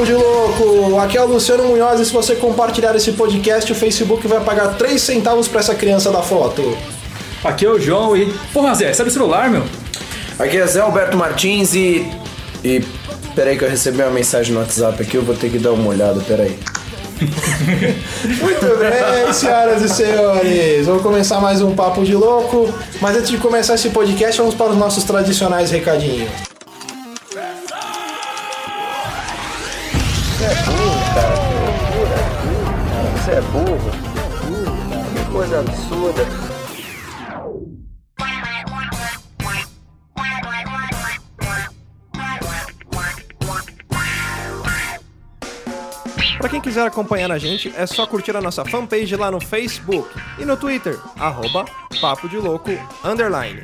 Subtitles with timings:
[0.00, 0.98] Papo de Louco.
[0.98, 4.78] Aqui é o Luciano Munhoz e se você compartilhar esse podcast, o Facebook vai pagar
[4.78, 6.76] 3 centavos pra essa criança da foto.
[7.44, 8.32] Aqui é o João e.
[8.52, 9.62] Porra, Zé, sabe o celular, meu?
[10.38, 12.10] Aqui é Zé Alberto Martins e.
[12.64, 12.82] E.
[13.34, 15.90] Peraí que eu recebi uma mensagem no WhatsApp aqui, eu vou ter que dar uma
[15.90, 16.58] olhada, peraí.
[18.40, 20.86] Muito bem, senhoras e senhores.
[20.86, 22.72] Vamos começar mais um Papo de Louco.
[23.02, 26.49] Mas antes de começar esse podcast, vamos para os nossos tradicionais recadinhos.
[33.30, 33.90] Você é burro.
[35.14, 36.26] Que coisa absurda.
[46.38, 50.10] Para quem quiser acompanhar a gente, é só curtir a nossa fanpage lá no Facebook
[50.36, 51.66] e no Twitter, arroba
[52.00, 52.70] Papo de Louco,
[53.04, 53.62] underline.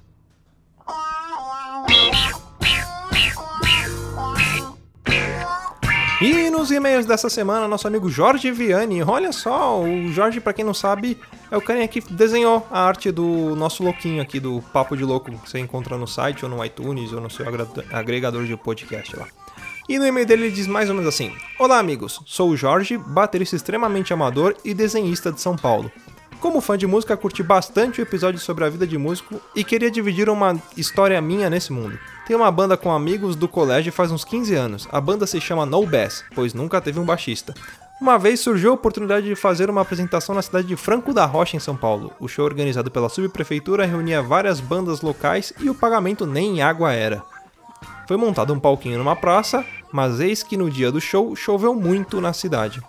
[6.21, 9.03] E nos e-mails dessa semana, nosso amigo Jorge Vianney.
[9.03, 11.17] Olha só, o Jorge, para quem não sabe,
[11.51, 15.33] é o carinha que desenhou a arte do nosso louquinho aqui, do Papo de Louco,
[15.33, 17.47] que você encontra no site, ou no iTunes, ou no seu
[17.91, 19.27] agregador de podcast lá.
[19.89, 22.99] E no e-mail dele ele diz mais ou menos assim: Olá, amigos, sou o Jorge,
[22.99, 25.91] baterista extremamente amador e desenhista de São Paulo.
[26.39, 29.91] Como fã de música, curti bastante o episódio sobre a vida de músico e queria
[29.91, 31.99] dividir uma história minha nesse mundo.
[32.31, 34.89] Tenho uma banda com amigos do colégio faz uns 15 anos.
[34.93, 37.53] A banda se chama No Bass, pois nunca teve um baixista.
[38.01, 41.57] Uma vez surgiu a oportunidade de fazer uma apresentação na cidade de Franco da Rocha,
[41.57, 42.13] em São Paulo.
[42.21, 46.93] O show organizado pela subprefeitura reunia várias bandas locais e o pagamento nem em água
[46.93, 47.21] era.
[48.07, 52.21] Foi montado um palquinho numa praça, mas eis que no dia do show choveu muito
[52.21, 52.81] na cidade.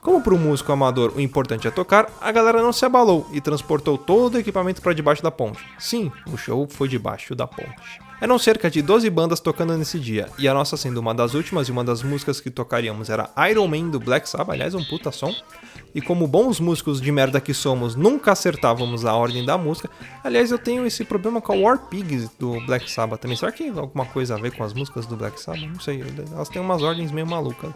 [0.00, 3.40] Como para o músico amador o importante é tocar, a galera não se abalou e
[3.40, 5.64] transportou todo o equipamento para debaixo da ponte.
[5.78, 8.11] Sim, o show foi debaixo da ponte.
[8.22, 11.66] Eram cerca de 12 bandas tocando nesse dia, e a nossa sendo uma das últimas
[11.66, 15.10] e uma das músicas que tocaríamos era Iron Man do Black Sabbath, aliás, um puta
[15.10, 15.34] som.
[15.92, 19.90] E como bons músicos de merda que somos, nunca acertávamos a ordem da música.
[20.22, 23.36] Aliás, eu tenho esse problema com a War Pigs do Black Sabbath também.
[23.36, 25.66] Será que tem alguma coisa a ver com as músicas do Black Sabbath?
[25.66, 27.72] Não sei, elas têm umas ordens meio malucas.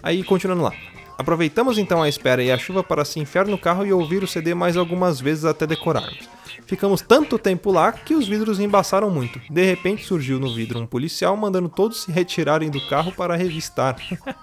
[0.00, 0.72] Aí, continuando lá.
[1.18, 4.28] Aproveitamos então a espera e a chuva para se enfiar no carro e ouvir o
[4.28, 6.28] CD mais algumas vezes até decorarmos.
[6.66, 9.40] Ficamos tanto tempo lá que os vidros embaçaram muito.
[9.50, 13.96] De repente surgiu no vidro um policial mandando todos se retirarem do carro para revistar.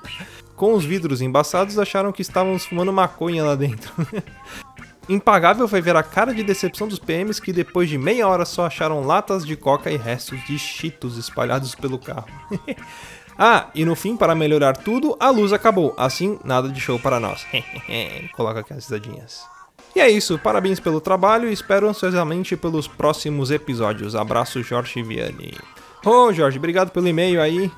[0.55, 3.93] Com os vidros embaçados, acharam que estávamos fumando maconha lá dentro.
[5.07, 8.67] Impagável foi ver a cara de decepção dos PMs que depois de meia hora só
[8.67, 12.27] acharam latas de coca e restos de cheetos espalhados pelo carro.
[13.41, 15.93] Ah, e no fim, para melhorar tudo, a luz acabou.
[15.95, 17.47] Assim, nada de show para nós.
[18.33, 19.45] Coloca aqui as risadinhas.
[19.95, 24.15] E é isso, parabéns pelo trabalho e espero ansiosamente pelos próximos episódios.
[24.15, 25.53] Abraço, Jorge Vianney.
[26.05, 27.71] Ô, oh, Jorge, obrigado pelo e-mail aí.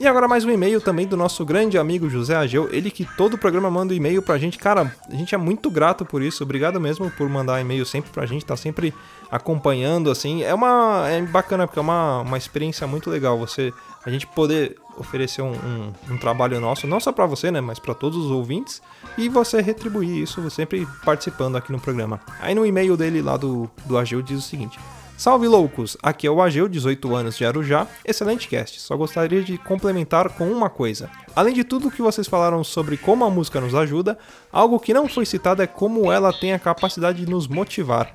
[0.00, 3.34] E agora mais um e-mail também do nosso grande amigo José Ageu, ele que todo
[3.34, 4.58] o programa manda e-mail pra gente.
[4.58, 6.42] Cara, a gente é muito grato por isso.
[6.42, 8.92] Obrigado mesmo por mandar e-mail sempre pra gente, tá sempre
[9.30, 10.42] acompanhando assim.
[10.42, 13.72] É uma é bacana porque é uma, uma experiência muito legal você
[14.04, 17.78] a gente poder oferecer um, um, um trabalho nosso, não só para você, né, mas
[17.78, 18.82] para todos os ouvintes,
[19.16, 22.20] e você retribuir isso sempre participando aqui no programa.
[22.40, 24.78] Aí no e-mail dele lá do, do Ageu diz o seguinte:
[25.16, 25.96] Salve loucos!
[26.02, 27.86] Aqui é o Ageu, 18 anos de Arujá.
[28.04, 28.80] Excelente cast.
[28.80, 31.08] Só gostaria de complementar com uma coisa.
[31.36, 34.18] Além de tudo que vocês falaram sobre como a música nos ajuda,
[34.52, 38.12] algo que não foi citado é como ela tem a capacidade de nos motivar.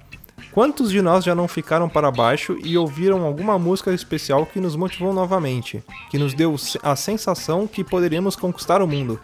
[0.51, 4.75] Quantos de nós já não ficaram para baixo e ouviram alguma música especial que nos
[4.75, 9.19] motivou novamente, que nos deu a sensação que poderíamos conquistar o mundo?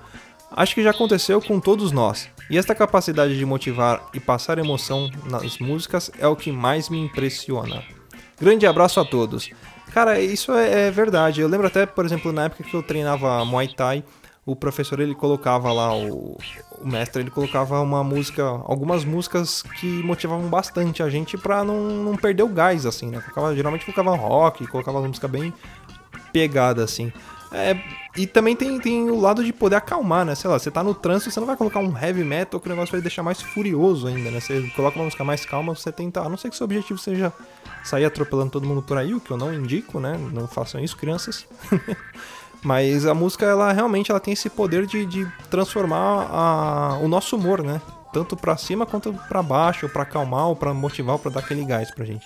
[0.52, 5.10] Acho que já aconteceu com todos nós, e esta capacidade de motivar e passar emoção
[5.30, 7.84] nas músicas é o que mais me impressiona.
[8.40, 9.50] Grande abraço a todos.
[9.92, 11.42] Cara, isso é, é verdade.
[11.42, 14.04] Eu lembro até, por exemplo, na época que eu treinava Muay Thai,
[14.46, 16.38] o professor ele colocava lá o,
[16.80, 21.82] o, mestre ele colocava uma música algumas músicas que motivavam bastante a gente para não,
[22.04, 25.54] não perder o gás assim né colocava, geralmente colocava rock colocava uma música bem
[26.32, 27.12] pegada assim
[27.52, 27.78] é,
[28.18, 30.36] e também tem, tem o lado de poder acalmar, né?
[30.36, 32.70] Sei lá, você tá no trânsito, você não vai colocar um heavy metal que o
[32.70, 34.42] negócio vai deixar mais furioso ainda, né?
[34.42, 36.22] Você coloca uma música mais calma, você tenta.
[36.22, 37.32] A não ser que seu objetivo seja
[37.84, 40.18] sair atropelando todo mundo por aí, o que eu não indico, né?
[40.34, 41.48] Não façam isso, crianças.
[42.66, 47.36] Mas a música, ela realmente ela tem esse poder de, de transformar a, o nosso
[47.36, 47.80] humor, né?
[48.12, 51.92] Tanto para cima quanto para baixo, para acalmar, ou para motivar, para dar aquele gás
[51.92, 52.26] pra gente.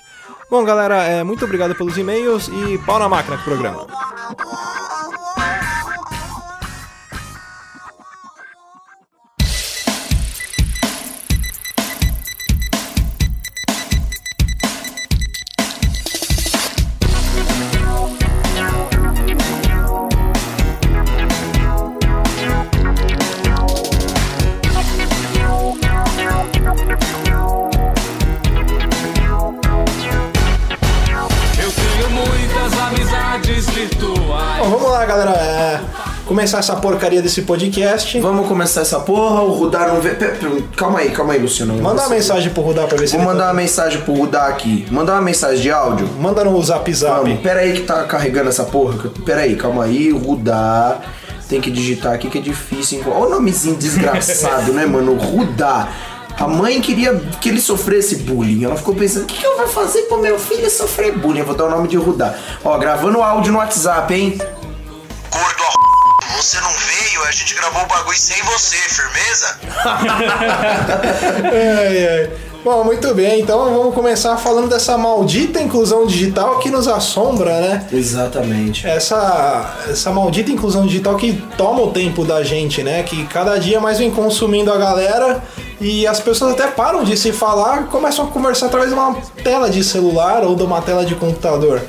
[0.50, 3.86] Bom, galera, é, muito obrigado pelos e-mails e pau na máquina com o programa.
[36.50, 38.20] Começar essa porcaria desse podcast.
[38.20, 40.16] Vamos começar essa porra, o Rudar não vê.
[40.76, 41.76] Calma aí, calma aí, Luciano.
[41.80, 44.48] Manda uma mensagem pro Rudar pra ver se Vou mandar tá- uma mensagem pro Rudar
[44.48, 44.88] aqui.
[44.90, 46.10] Mandar uma mensagem de áudio.
[46.20, 47.22] Manda no zap zap.
[47.22, 49.12] Vamos, pera aí que tá carregando essa porra.
[49.24, 51.02] Pera aí, calma aí, Rudar.
[51.48, 53.04] Tem que digitar aqui que é difícil.
[53.06, 55.14] Olha o nomezinho desgraçado, né, mano?
[55.18, 55.94] Rudar.
[56.40, 58.64] A mãe queria que ele sofresse bullying.
[58.64, 61.40] Ela ficou pensando: o que, que eu vou fazer pro meu filho sofrer bullying?
[61.42, 62.36] Eu vou dar o nome de Rudar.
[62.66, 64.38] Ó, gravando áudio no WhatsApp, hein?
[67.30, 69.60] A gente gravou o bagulho sem você, firmeza?
[71.46, 72.30] Ai, ai.
[72.64, 77.88] Bom, muito bem, então vamos começar falando dessa maldita inclusão digital que nos assombra, né?
[77.92, 78.86] Exatamente.
[78.86, 83.04] Essa, essa maldita inclusão digital que toma o tempo da gente, né?
[83.04, 85.42] Que cada dia mais vem consumindo a galera
[85.80, 89.16] e as pessoas até param de se falar e começam a conversar através de uma
[89.42, 91.82] tela de celular ou de uma tela de computador.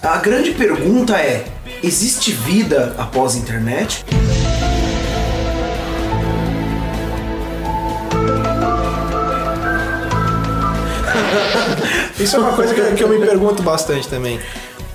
[0.00, 1.44] A grande pergunta é:
[1.82, 4.04] existe vida após a internet?
[12.24, 14.40] Isso é uma coisa que, que eu me pergunto bastante também.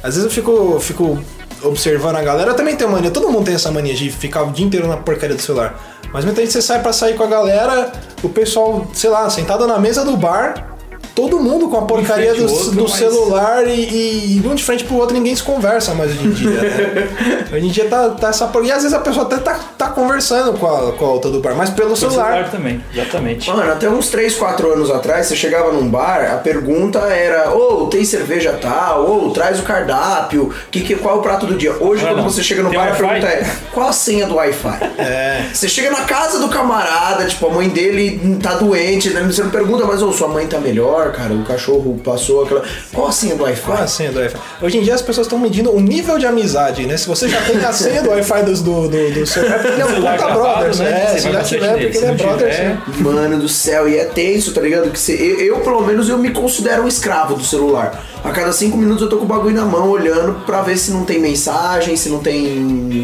[0.02, 1.20] Às vezes eu fico, fico
[1.64, 4.52] observando a galera, eu também tenho mania, todo mundo tem essa mania de ficar o
[4.52, 5.80] dia inteiro na porcaria do celular.
[6.12, 7.92] Mas muita gente você sai pra sair com a galera,
[8.24, 10.76] o pessoal, sei lá, sentado na mesa do bar,
[11.16, 14.64] todo mundo com a porcaria do, outro, do mas- celular e, e, e um de
[14.64, 17.10] frente pro outro ninguém se conversa mais hoje em dia, né?
[17.54, 18.70] hoje em dia tá, tá essa porcaria.
[18.70, 21.40] E às vezes a pessoa até tá, tá conversando com a, com a outra do
[21.40, 22.26] bar, mas pelo Pelo celular.
[22.34, 23.50] celular também, exatamente.
[23.50, 27.88] Mano, até uns 3, 4 anos atrás, você chegava num bar, a pergunta era: Ô,
[27.88, 29.10] tem cerveja tal?
[29.10, 31.74] Ô, traz o cardápio, que, que, qual é o prato do dia?
[31.80, 32.30] Hoje, Não, quando não.
[32.30, 34.80] você chega no Tem bar, a pergunta é: qual a senha do Wi-Fi?
[34.98, 35.46] É.
[35.54, 39.22] Você chega na casa do camarada, tipo, a mãe dele tá doente, né?
[39.24, 42.64] Você não pergunta, mas ô, sua mãe tá melhor, cara, o cachorro passou aquela.
[42.94, 43.62] Qual a senha do Wi-Fi?
[43.66, 44.38] Qual é a senha do Wi-Fi?
[44.62, 46.98] Hoje em dia as pessoas estão medindo o nível de amizade, né?
[46.98, 49.44] Se você já tem a senha do Wi-Fi dos- do, do, do seu.
[49.46, 50.02] É porque ele é um
[50.34, 51.08] brothers, né?
[51.14, 52.82] Você Se já tiver, porque ele é tiver, né?
[53.00, 54.92] Mano do céu, e é tenso, tá ligado?
[54.92, 58.04] Que você, eu, eu, pelo menos, eu me considero um escravo do celular.
[58.24, 60.92] A cada cinco minutos eu tô com o bagulho na mão, olhando pra ver se
[60.92, 62.58] não tem mensagem, se não tem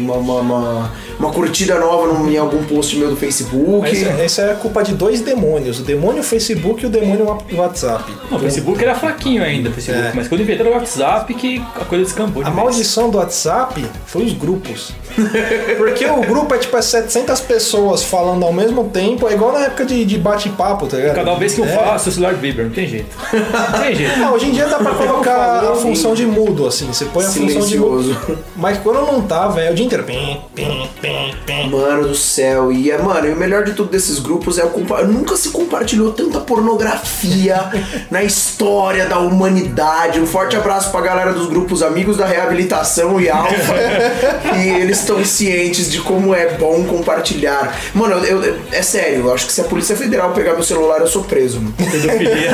[0.04, 3.80] uma, uma, uma, uma curtida nova num- em algum post meu do Facebook.
[3.80, 7.24] Mas isso é- isso é culpa de dois demônios: o demônio Facebook e o demônio
[7.26, 7.38] Wa-
[7.86, 8.12] WhatsApp.
[8.30, 10.12] Não, o Facebook era fraquinho ainda, o Facebook, É.
[10.14, 12.44] mas quando inventaram o WhatsApp que a coisa descambou.
[12.44, 14.92] A maldição do WhatsApp foi os grupos.
[15.78, 19.60] Porque o grupo é tipo é 700 pessoas falando ao mesmo tempo, é igual na
[19.60, 21.14] época de, de bate-papo, tá ligado?
[21.14, 21.68] Cada vez que eu É.
[21.68, 23.16] falo, seu celular vibra, não tem jeito.
[23.32, 24.12] Não tem jeito.
[24.26, 26.86] Ah, hoje em dia dá pra colocar a função de mudo, assim.
[26.86, 28.02] Você põe a função de mudo.
[28.02, 28.38] Silencioso.
[28.56, 30.04] Mas quando não tá, velho, é o dia inteiro.
[30.04, 31.70] Pim, pim, pim, pim.
[31.70, 34.70] Mano do céu, e é, mano, e o melhor de tudo desses grupos é o
[34.70, 37.70] compa nunca se compartilhou tanta pornografia
[38.10, 38.20] na
[38.56, 40.18] história da humanidade.
[40.18, 43.74] Um forte abraço pra galera dos grupos Amigos da Reabilitação e Alfa.
[44.56, 47.78] e eles estão cientes de como é bom compartilhar.
[47.92, 51.00] Mano, eu, eu- é sério, eu acho que se a Polícia Federal pegar meu celular,
[51.00, 51.74] eu sou preso, mano.
[51.76, 52.50] Pedofilia.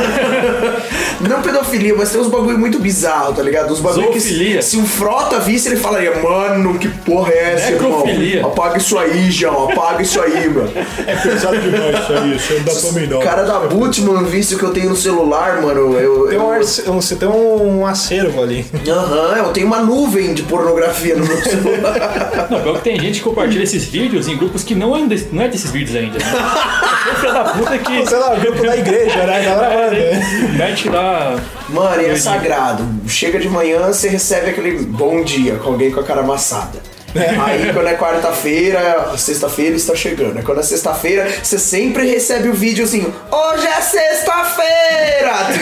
[1.21, 3.73] Não pedofilia, mas tem uns bagulho muito bizarro, tá ligado?
[3.73, 7.71] Uns bagulho que se, se um frota visse, ele falaria, mano, que porra é essa,
[7.71, 7.91] irmão?
[8.05, 8.45] Necrofilia.
[8.45, 10.73] Apaga isso aí, João, apaga isso aí, mano.
[11.07, 13.21] É pesado demais isso aí, isso não dá pra mim não.
[13.21, 16.27] Cara da Butman, vício que eu tenho no celular, mano, eu...
[16.29, 18.65] Tem eu- um, você tem um acervo ali.
[18.89, 22.49] Aham, eu tenho uma nuvem de pornografia no meu celular.
[22.51, 25.29] Não, pior que tem gente que compartilha esses vídeos em grupos que não é, desse-
[25.33, 26.19] não é desses vídeos ainda.
[26.19, 26.25] Né?
[27.21, 28.07] Filho da puta que.
[28.07, 29.39] Sei lá, o grupo da igreja, né?
[29.41, 29.97] A galera manda.
[29.97, 30.21] É,
[30.57, 31.39] mete lá.
[31.69, 32.85] Mano, e é sagrado.
[33.09, 36.79] Chega de manhã, você recebe aquele bom dia com alguém com a cara amassada.
[37.45, 40.39] Aí quando é quarta-feira, sexta-feira está chegando.
[40.39, 43.15] Aí quando é sexta-feira, você sempre recebe o videozinho.
[43.31, 45.33] Hoje é sexta-feira!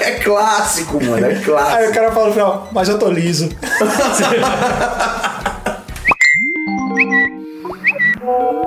[0.00, 1.26] É clássico, mano.
[1.26, 1.92] É Aí o clássico.
[1.94, 3.48] cara fala no final, mas eu tô liso.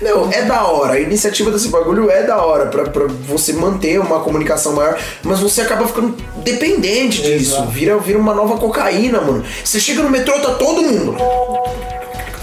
[0.00, 0.94] Não, é da hora.
[0.94, 5.40] A iniciativa desse bagulho é da hora pra, pra você manter uma comunicação maior, mas
[5.40, 7.54] você acaba ficando dependente disso.
[7.54, 7.68] Exato.
[7.70, 9.44] Vira, vira uma nova cocaína, mano.
[9.64, 11.16] Você chega no metrô, tá todo mundo.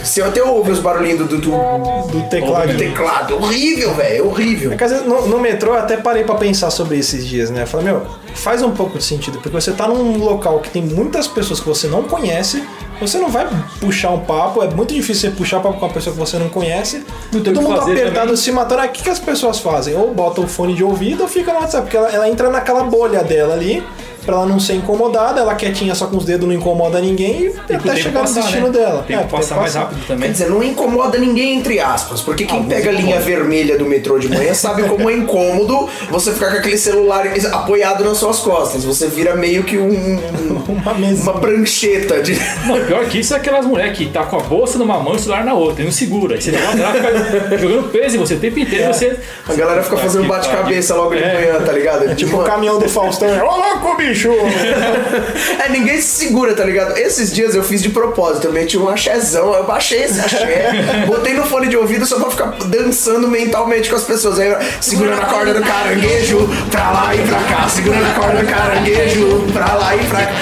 [0.04, 2.72] Você até ouve os barulhinhos do, do, do, Do teclado.
[2.72, 3.36] do teclado.
[3.38, 4.28] Horrível, velho.
[4.28, 4.72] Horrível.
[4.74, 7.50] É que às vezes no, no metrô eu até parei pra pensar sobre esses dias,
[7.50, 7.64] né?
[7.64, 8.04] Eu falei, meu,
[8.36, 11.68] faz um pouco de sentido, porque você tá num local que tem muitas pessoas que
[11.68, 12.64] você não conhece,
[13.00, 13.48] você não vai
[13.80, 16.50] puxar um papo, é muito difícil você puxar papo com uma pessoa que você não
[16.50, 17.04] conhece.
[17.32, 18.36] Não todo mundo apertado também.
[18.36, 18.82] se matando.
[18.82, 19.96] Aí o que, que as pessoas fazem?
[19.96, 22.84] Ou bota o fone de ouvido ou fica no WhatsApp, porque ela, ela entra naquela
[22.84, 23.84] bolha dela ali.
[24.26, 27.74] Pra ela não ser incomodada, ela quietinha só com os dedos não incomoda ninguém e
[27.74, 28.74] até chegar no passar, destino né?
[28.80, 29.04] dela.
[29.08, 30.32] Tem É, que passar mais rápido Quer também.
[30.32, 34.18] dizer, não incomoda ninguém, entre aspas, porque quem Alguns pega a linha vermelha do metrô
[34.18, 38.84] de manhã sabe como é incômodo você ficar com aquele celular apoiado nas suas costas.
[38.84, 40.20] Você vira meio que um,
[40.68, 41.22] Uma mesa.
[41.24, 42.34] uma prancheta de.
[42.66, 45.16] Não, pior que isso é aquelas mulheres que tá com a bolsa numa mão e
[45.18, 46.36] o celular na outra, e não segura.
[46.36, 49.20] Aí você fica jogando peso em você o tempo inteiro e você.
[49.48, 51.34] A galera fica fazendo bate-cabeça logo de É.
[51.34, 52.16] manhã, tá ligado?
[52.16, 53.28] Tipo o caminhão do Faustão.
[53.30, 54.15] Ô louco, bicho!
[55.66, 56.98] É, ninguém se segura, tá ligado?
[56.98, 60.70] Esses dias eu fiz de propósito, eu meti um axézão, eu baixei esse axé,
[61.08, 64.40] botei no fone de ouvido só pra ficar dançando mentalmente com as pessoas.
[64.40, 68.48] Aí, segurando a corda do caranguejo, pra lá e pra cá, segurando a corda do
[68.48, 70.34] caranguejo, pra lá e pra cá.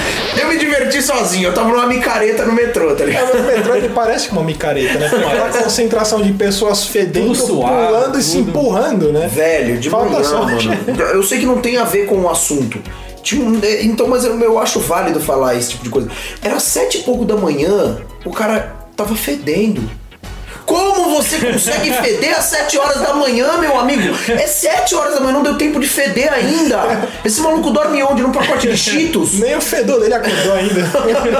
[0.41, 3.37] Eu me diverti sozinho, eu tava numa micareta no metrô, tá ligado?
[3.37, 5.09] O metrô ele parece uma micareta, né?
[5.09, 8.49] Tem aquela concentração de pessoas fedendo, Tudo suado, pulando e se tudo.
[8.49, 9.29] empurrando, né?
[9.31, 10.67] Velho, de Falta sorte.
[10.67, 10.83] mano.
[11.13, 12.79] Eu sei que não tem a ver com o assunto.
[13.23, 16.09] Tinha um- é, então, mas eu, eu acho válido falar esse tipo de coisa.
[16.43, 19.81] Era sete e pouco da manhã, o cara tava fedendo.
[20.65, 24.15] Como você consegue feder às 7 horas da manhã, meu amigo?
[24.29, 27.09] É 7 horas da manhã, não deu tempo de feder ainda.
[27.25, 28.21] Esse maluco dorme onde?
[28.21, 29.33] Num pacote de cheetos?
[29.43, 30.89] Nem o fedor dele acordou ainda.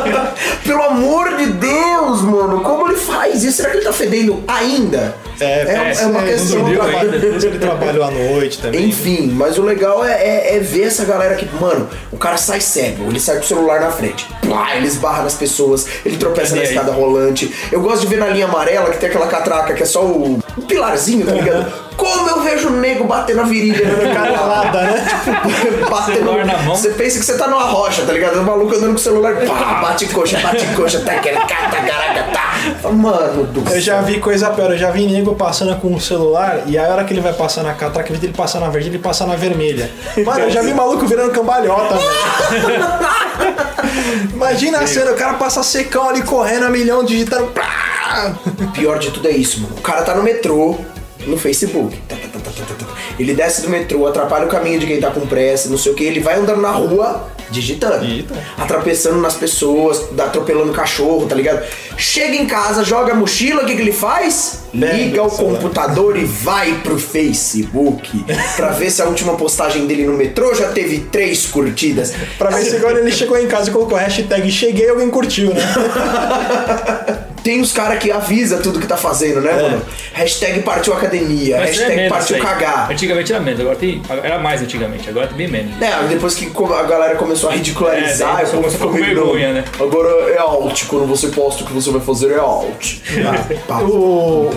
[0.65, 3.57] Pelo amor de Deus, mano, como ele faz isso?
[3.57, 5.15] Será que ele tá fedendo ainda?
[5.43, 6.57] É, é uma não questão.
[6.61, 7.19] dormiu pra- ainda.
[7.19, 8.89] Depois ele trabalhou à noite também.
[8.89, 12.59] Enfim, mas o legal é, é- é ver essa galera que, mano, o cara sai
[12.61, 16.55] cego, ele sai com o celular na frente, plá, ele esbarra nas pessoas, ele tropeça
[16.55, 17.53] na escada rolante.
[17.71, 20.39] Eu gosto de ver na linha amarela que tem aquela catraca que é só o,
[20.57, 21.71] o pilarzinho, tá ligado?
[21.95, 25.05] Como eu vejo o nego batendo a virilha na cara Calada, né?
[25.89, 26.75] batendo Celular na mão.
[26.75, 28.39] Você pensa que você tá numa rocha, tá ligado?
[28.39, 32.23] O maluco andando com o celular, pá, bate coxa, bate coxa, tá, aquele cata, caraca,
[32.31, 32.89] tá.
[32.91, 36.63] Mano do Eu já vi coisa pior, eu já vi nego passando com o celular
[36.67, 38.89] e a hora que ele vai passar na catraca, em vez dele passar na verde,
[38.89, 39.89] ele passa na vermelha.
[40.25, 42.83] Mano, eu já vi maluco virando cambalhota, velho.
[44.33, 47.47] Imagina a cena, o cara passa secão ali correndo a milhão, digitando.
[47.47, 48.33] Pá!
[48.73, 49.75] Pior de tudo é isso, mano.
[49.77, 50.77] O cara tá no metrô,
[51.27, 51.97] no Facebook.
[52.07, 52.53] Tá, tá, tá.
[53.19, 55.95] Ele desce do metrô, atrapalha o caminho de quem tá com pressa, não sei o
[55.95, 56.03] que.
[56.03, 58.05] Ele vai andando na rua, digitando.
[58.05, 58.35] Digita.
[58.57, 61.63] Atrapeçando nas pessoas, atropelando cachorro, tá ligado?
[61.97, 64.63] Chega em casa, joga a mochila, o que, que ele faz?
[64.71, 68.25] Pega Liga o computador e vai pro Facebook
[68.57, 72.13] pra ver se a última postagem dele no metrô já teve três curtidas.
[72.37, 75.61] Pra ver se agora ele chegou em casa e colocou hashtag cheguei alguém curtiu, né?
[77.43, 79.81] Tem os caras que avisa tudo que tá fazendo, né, mano?
[80.13, 82.89] Hashtag partiu academia, Mas é hashtag menos partiu cagar.
[82.91, 84.01] Antigamente era menos, agora tem.
[84.23, 85.81] Era mais antigamente, agora tem bem menos.
[85.81, 89.53] É, depois que a galera começou a ridicularizar, É, daí eu começou com vergonha, não.
[89.55, 89.65] né?
[89.79, 92.95] Agora é alt, quando você posta o que você vai fazer é alt.
[93.25, 93.79] Ah, pá.
[93.81, 94.49] O,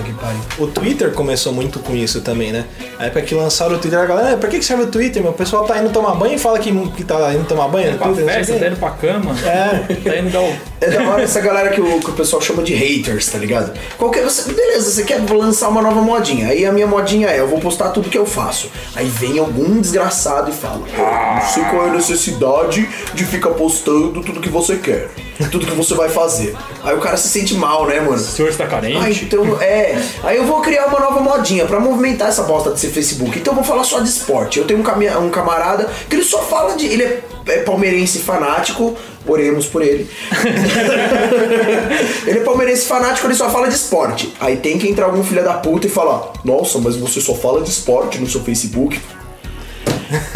[0.58, 2.64] o Twitter começou muito com isso também, né?
[2.98, 5.22] A época que lançaram o Twitter, a galera, "Ah, pra que que serve o Twitter?
[5.22, 5.32] Meu?
[5.32, 7.98] O pessoal tá indo tomar banho e fala que, que tá indo tomar banho no
[7.98, 8.24] Pra Twitter.
[8.26, 9.94] não sei o festa, tá indo pra cama, É.
[10.10, 10.54] tá indo dar o.
[10.80, 13.76] É da hora essa galera que o, que o pessoal chama de haters, tá ligado?
[13.98, 16.48] Qualquer, você, beleza, você quer lançar uma nova modinha.
[16.48, 18.70] Aí a minha modinha é, eu vou postar tudo que eu faço.
[18.94, 23.50] Aí vem algum desgraçado e fala, "Ah, não sei qual é a necessidade de ficar
[23.50, 25.08] postando tudo que você quer.
[25.50, 26.56] Tudo que você vai fazer.
[26.82, 28.14] Aí o cara se sente mal, né, mano?
[28.14, 28.98] O senhor está carente.
[29.02, 30.00] Ah, então, é.
[30.24, 33.38] Aí eu vou criar uma nova modinha pra movimentar essa bosta desse Facebook.
[33.38, 34.58] Então eu vou falar só de esporte.
[34.58, 36.86] Eu tenho um, cami- um camarada que ele só fala de.
[36.86, 38.96] Ele é, é palmeirense fanático.
[39.28, 40.08] Oremos por ele.
[42.26, 44.32] ele é palmeirense fanático, ele só fala de esporte.
[44.40, 47.60] Aí tem que entrar algum filho da puta e falar: Nossa, mas você só fala
[47.62, 49.00] de esporte no seu Facebook.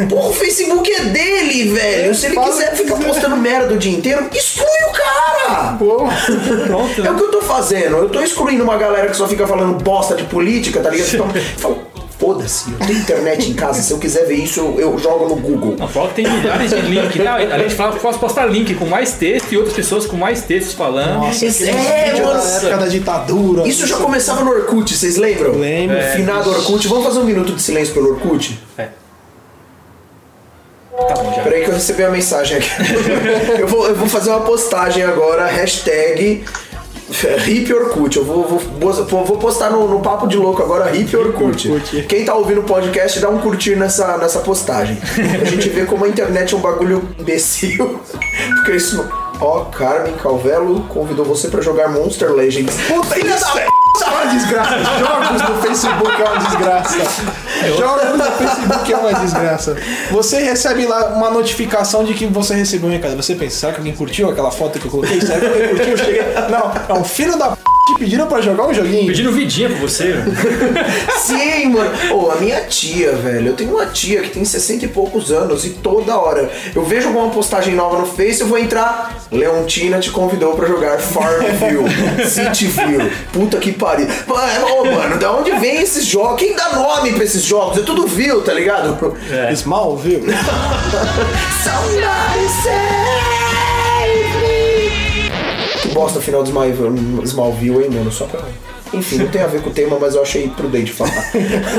[0.09, 2.15] Porra, o Facebook é dele, velho.
[2.15, 5.77] Se ele Fala quiser que ficar postando merda o dia inteiro, exclui o cara!
[5.79, 5.97] Pô,
[6.67, 7.19] Pronto, É o né?
[7.19, 7.97] que eu tô fazendo.
[7.97, 11.15] Eu tô excluindo uma galera que só fica falando bosta de política, tá ligado?
[11.15, 11.77] Então, fala,
[12.19, 13.81] foda-se, eu tenho internet em casa.
[13.83, 15.77] Se eu quiser ver isso, eu, eu jogo no Google.
[15.79, 17.17] Não, fala que tem milhares de links.
[17.17, 17.27] Né?
[17.27, 20.75] Além de falar, posso postar link com mais texto e outras pessoas com mais textos
[20.75, 21.21] falando.
[21.21, 22.39] nossa, Esse- é, mano.
[22.39, 23.67] da época da ditadura.
[23.69, 25.53] Isso já não sei começava no Orkut, vocês lembram?
[25.53, 25.97] Lembro.
[25.97, 26.87] No finado Orkut.
[26.89, 28.59] Vamos fazer um minuto de silêncio pelo Orkut?
[28.77, 28.89] É.
[31.09, 31.43] Tá bom, já.
[31.43, 32.71] Peraí que eu recebi uma mensagem aqui.
[33.59, 36.45] eu, vou, eu vou fazer uma postagem agora, hashtag
[37.47, 38.17] Hip Orkut.
[38.17, 41.71] Eu vou, vou, vou, postar no, no Papo de Louco agora, Hip Orkut.
[41.71, 42.03] Orkut.
[42.05, 44.99] Quem tá ouvindo o podcast, dá um curtir nessa, nessa postagem.
[45.41, 48.01] A gente vê como a internet é um bagulho imbecil.
[48.57, 49.09] Porque isso.
[49.41, 52.77] Ó, Carmen Calvelo convidou você pra jogar Monster Legends.
[52.89, 54.79] Puta, isso da é uma desgraça.
[54.99, 56.99] Jogos no Facebook é uma desgraça.
[57.79, 59.77] Jogos no Facebook é uma desgraça.
[60.11, 63.17] Você recebe lá uma notificação de que você recebeu um recado.
[63.17, 65.21] Você pensa, será que alguém curtiu aquela foto que eu coloquei?
[65.21, 65.97] Será que alguém curtiu?
[65.97, 66.23] Cheguei...
[66.51, 67.70] Não, é um filho da p...
[67.93, 69.07] te pediram pra jogar um joguinho.
[69.07, 70.15] Pedindo vidinha pra você.
[71.19, 71.91] Sim, mano.
[72.13, 73.49] Ô, a minha tia, velho.
[73.49, 77.09] Eu tenho uma tia que tem 60 e poucos anos e toda hora eu vejo
[77.09, 79.25] alguma postagem nova no Face, eu vou entrar.
[79.31, 81.89] Leontina te convidou pra jogar Farmville,
[82.29, 83.11] Cityville.
[83.33, 84.07] Puta que pariu.
[84.27, 86.39] Mano, ô, mano, da onde vem esses jogos?
[86.39, 87.79] Quem dá nome pra esses jogos?
[87.79, 89.17] É tudo Ville, tá ligado?
[89.31, 89.53] É.
[89.53, 90.27] Smallville.
[91.63, 92.11] Somebody.
[93.31, 93.40] Que
[95.93, 98.11] bosta final de Smallville, Smallville, hein, mano?
[98.13, 98.41] Só pra.
[98.93, 101.31] Enfim, não tem a ver com o tema, mas eu achei prudente falar.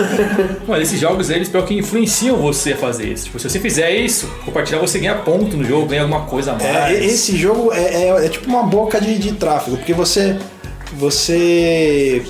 [0.66, 3.26] Mano, esses jogos eles pior que influenciam você a fazer isso.
[3.26, 6.56] Tipo, se você fizer isso, compartilhar, você ganha ponto no jogo, ganha alguma coisa a
[6.56, 6.66] mais.
[6.94, 10.38] É, esse jogo é, é- é tipo uma boca de, de tráfego, porque você
[10.94, 12.22] você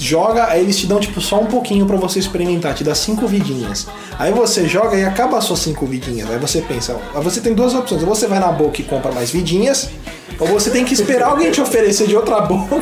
[0.00, 3.26] joga, aí eles te dão tipo só um pouquinho pra você experimentar, te dá cinco
[3.26, 3.86] vidinhas.
[4.18, 6.30] Aí você joga e acaba as suas cinco vidinhas.
[6.30, 9.30] Aí você pensa, você tem duas opções, ou você vai na boca e compra mais
[9.30, 9.90] vidinhas,
[10.38, 12.76] ou você tem que esperar alguém te oferecer de outra boca,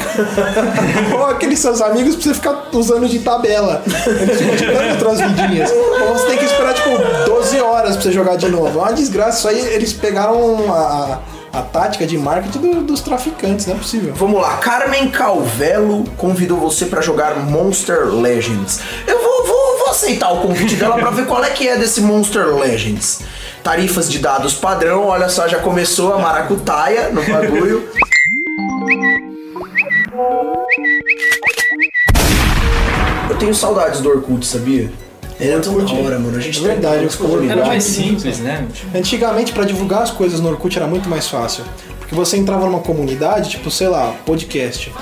[1.12, 3.82] ou aqueles seus amigos pra você ficar usando de tabela.
[3.86, 5.70] Eles ficam te dando outras vidinhas.
[5.72, 6.90] Ou você tem que esperar tipo
[7.26, 8.78] 12 horas pra você jogar de novo.
[8.78, 9.38] É uma desgraça.
[9.38, 11.18] Isso aí eles pegaram a,
[11.58, 14.12] a tática de marketing do- dos traficantes, não é possível.
[14.14, 18.80] Vamos lá, Carmen Calvelo convidou você pra jogar Monster Legends.
[19.06, 22.00] Eu vou, vou- vou aceitar o convite dela pra ver qual é que é desse
[22.00, 23.22] Monster Legends.
[23.62, 27.88] Tarifas de dados padrão, olha só, já começou a maracutaia no bagulho.
[33.30, 34.90] Eu tenho saudades do Orkut, sabia?
[35.40, 36.36] Era tão da hora, mano.
[36.36, 38.66] A gente É verdade, tem eu fico Era mais simples, né?
[38.94, 41.64] Antigamente, pra divulgar as coisas no Orkut era muito mais fácil.
[41.98, 44.92] Porque você entrava numa comunidade, tipo, sei lá, podcast.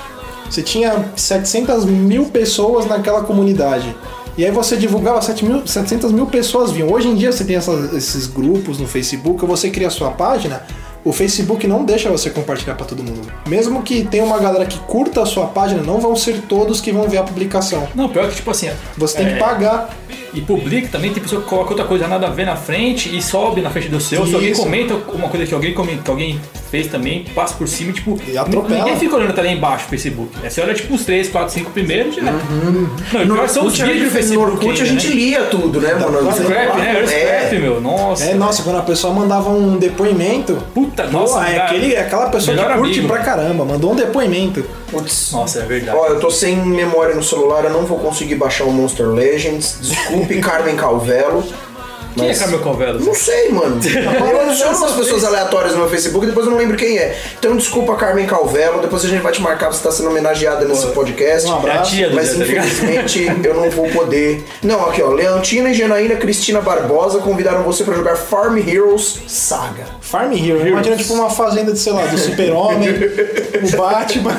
[0.49, 3.95] Você tinha 700 mil pessoas naquela comunidade.
[4.37, 6.91] E aí você divulgava 7 mil, 700 mil pessoas viam.
[6.91, 10.11] Hoje em dia você tem essas- esses grupos no Facebook, ou você cria a sua
[10.11, 10.61] página,
[11.03, 13.31] o Facebook não deixa você compartilhar pra todo mundo.
[13.47, 16.91] Mesmo que tenha uma galera que curta a sua página, não vão ser todos que
[16.91, 17.87] vão ver a publicação.
[17.95, 18.69] Não, pior que tipo assim.
[18.95, 19.89] Você tem é, que pagar.
[20.37, 23.21] E publica também, tem pessoa que coloca outra coisa nada a ver na frente e
[23.21, 24.25] sobe na frente do seu.
[24.27, 24.61] Se alguém Isso.
[24.61, 28.19] comenta uma coisa que alguém, comenta, que alguém fez também, passa por cima e tipo.
[28.27, 28.83] E atropela.
[28.83, 30.31] Ninguém fica olhando até lá embaixo no Facebook.
[30.43, 32.21] É, você olha tipo os 3, 4, 5 primeiros já.
[32.21, 34.45] Não, e No pior são os vídeos do gente- Facebook.
[34.45, 35.15] no Orkut a gente né?
[35.15, 36.31] lia tudo, né, mano?
[36.31, 36.89] Scrap, Scrap, né?
[36.89, 37.39] Era É.
[37.47, 37.81] scrap, meu.
[37.81, 38.23] Nossa.
[38.25, 41.39] É, nossa, quando a pessoa mandava um depoimento, Puta, Pô, nossa.
[41.47, 41.65] é cara.
[41.65, 43.07] aquele, aquela pessoa que curte amigo.
[43.13, 44.63] pra caramba, mandou um depoimento.
[44.91, 45.31] Putz.
[45.33, 45.97] Nossa, é verdade.
[45.97, 49.79] Ó, eu tô sem memória no celular, eu não vou conseguir baixar o Monster Legends.
[50.27, 51.43] Desculpe, Carmen Calvelo.
[52.17, 52.99] Quem é mas- Carmen Calvelo?
[53.05, 53.79] Não sei, mano.
[53.83, 57.17] Eu adiciono umas pessoas aleatórias no meu Facebook e depois eu não lembro quem é.
[57.39, 58.81] Então desculpa, Carmen Calvelo.
[58.81, 61.47] Depois a gente vai te marcar, você tá sendo homenageada nesse podcast.
[61.47, 61.93] um abraço.
[61.93, 62.65] É tia Mas tá ligado?
[62.67, 64.43] infelizmente eu não vou poder.
[64.63, 65.09] Não, aqui ó.
[65.09, 69.85] Leontina e Janaína Cristina Barbosa convidaram você pra jogar Farm Heroes Saga.
[70.01, 72.89] Farm Hero, imagina tipo uma fazenda de, sei lá, do Super-Homem,
[73.61, 74.37] o Batman.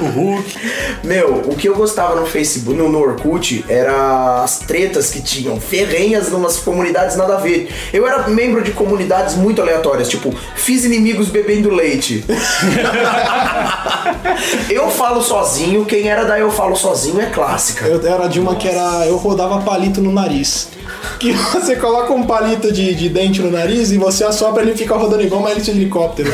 [0.00, 0.56] O Hulk.
[1.02, 5.60] Meu, o que eu gostava no Facebook, no, no Orkut, era as tretas que tinham,
[5.60, 7.72] ferrenhas numas comunidades nada a ver.
[7.92, 12.24] Eu era membro de comunidades muito aleatórias, tipo, fiz inimigos bebendo leite.
[14.70, 17.86] eu falo sozinho, quem era da Eu Falo Sozinho é clássica.
[17.86, 19.06] Eu era de uma que era.
[19.06, 20.68] Eu rodava palito no nariz.
[21.18, 24.94] Que você coloca um palito de, de dente no nariz e você assopra ele fica
[24.94, 26.30] rodando igual uma hélice de helicóptero.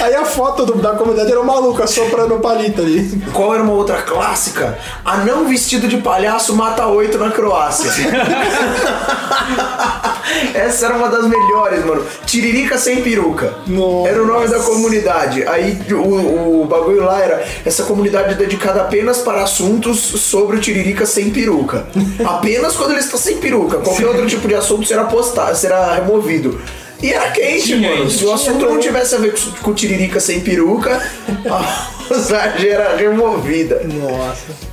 [0.00, 3.22] Aí a foto do- da comunidade era o maluco assoprando o palito ali.
[3.32, 4.78] Qual era uma outra clássica?
[5.04, 7.90] Anão vestido de palhaço mata oito na Croácia.
[10.54, 12.04] Essa era uma das melhores, mano.
[12.24, 13.52] Tiririca sem peruca.
[13.66, 14.08] Nossa.
[14.10, 15.46] Era o nome da comunidade.
[15.46, 21.04] Aí o, o bagulho lá era essa comunidade dedicada apenas para assuntos sobre o Tiririca
[21.04, 21.86] sem peruca.
[22.24, 23.78] apenas quando ele está sem peruca.
[23.78, 26.60] Qualquer outro tipo de assunto será postado, será removido.
[27.02, 28.10] E era quente, Tinha mano.
[28.10, 31.00] Se o assunto não tivesse a ver com, com Tiririca sem peruca,
[31.50, 33.80] a postagem era removida.
[33.84, 34.70] Nossa.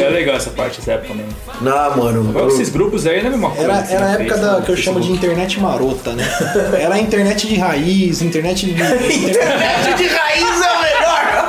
[0.00, 1.30] Era legal essa parte, essa época mesmo.
[1.60, 2.30] Não, mano.
[2.30, 3.70] Agora eu- esses grupos aí não é a mesma coisa.
[3.70, 6.24] Era, era a no época Face, da, que eu chamo de internet marota, né?
[6.80, 8.72] Era a internet de raiz, internet de.
[8.72, 11.47] Internet de raiz é o melhor!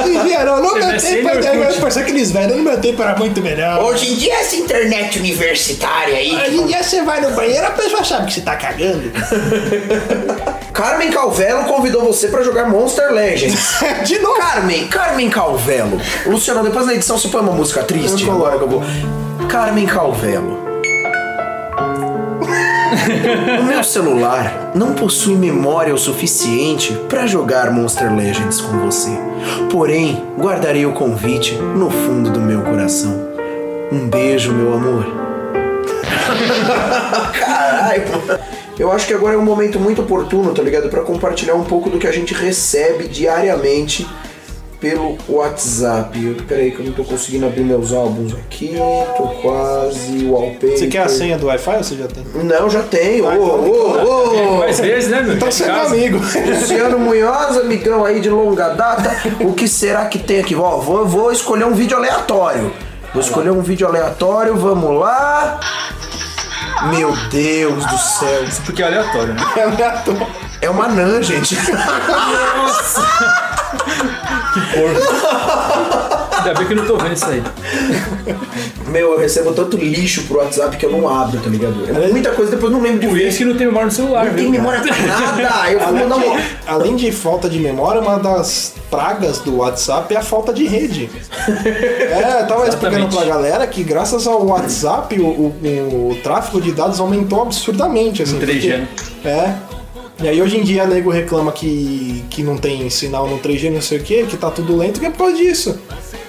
[0.00, 1.80] Hoje em dia, não, no meu Internet tempo, eu Orkut.
[1.80, 3.82] parecia aqueles velhos, no meu tempo era muito melhor.
[3.84, 6.34] Hoje em dia, essa internet universitária aí.
[6.34, 9.10] Hoje em dia você vai no banheiro, a pessoa sabe que você tá cagando.
[10.72, 13.80] Carmen Calvelo convidou você pra jogar Monster Legends.
[14.06, 14.38] De novo.
[14.38, 16.00] Carmen, Carmen Calvelo.
[16.26, 18.24] Luciano, depois na edição você põe uma música triste.
[18.24, 18.82] Eu Agora que eu vou.
[19.48, 20.69] Carmen Calvelo.
[23.60, 29.10] O meu celular não possui memória o suficiente para jogar Monster Legends com você.
[29.70, 33.28] Porém, guardarei o convite no fundo do meu coração.
[33.92, 35.06] Um beijo, meu amor.
[37.38, 38.04] Caralho.
[38.78, 40.88] Eu acho que agora é um momento muito oportuno, tá ligado?
[40.88, 44.06] Pra compartilhar um pouco do que a gente recebe diariamente
[44.80, 46.24] pelo WhatsApp.
[46.24, 48.74] Eu, peraí que eu não tô conseguindo abrir meus álbuns aqui.
[49.16, 50.78] Tô quase wallpaper.
[50.78, 52.24] Você quer a senha do Wi-Fi ou você já tem?
[52.42, 53.26] Não, já tenho.
[53.26, 54.58] Ô, então ô, ô.
[54.58, 55.34] Mais vezes, né, meu?
[55.34, 56.18] Então Em você é amigo.
[56.48, 59.14] Luciano Munhoz, amigão aí de longa data.
[59.40, 60.54] O que será que tem aqui?
[60.54, 62.72] Ó, vou, vou escolher um vídeo aleatório.
[63.12, 65.60] Vou escolher um vídeo aleatório, vamos lá.
[66.90, 68.44] Meu Deus do céu.
[68.44, 69.42] Isso porque é aleatório, né?
[69.56, 70.26] É aleatório.
[70.62, 71.56] É uma anã, gente.
[76.38, 77.42] Ainda bem que eu não tô vendo isso aí.
[78.88, 81.74] Meu, eu recebo tanto lixo pro WhatsApp que eu não abro, tá ligado?
[81.88, 83.28] É muita coisa, depois eu não lembro de Por ver.
[83.28, 84.52] isso que não tem memória no celular, Não tem viu?
[84.52, 85.70] memória pra nada.
[85.70, 86.38] Eu vou mandar um.
[86.66, 91.10] Além de falta de memória, uma das pragas do WhatsApp é a falta de rede.
[92.10, 96.72] É, eu tava explicando pra galera que graças ao WhatsApp o, o- o tráfego de
[96.72, 98.22] dados aumentou absurdamente.
[98.22, 98.88] Assim, 3G, né?
[99.22, 99.54] porque- É.
[100.22, 103.80] E aí hoje em dia nego reclama que, que não tem sinal no 3G, não
[103.80, 105.80] sei o que, que tá tudo lento, que é por causa disso.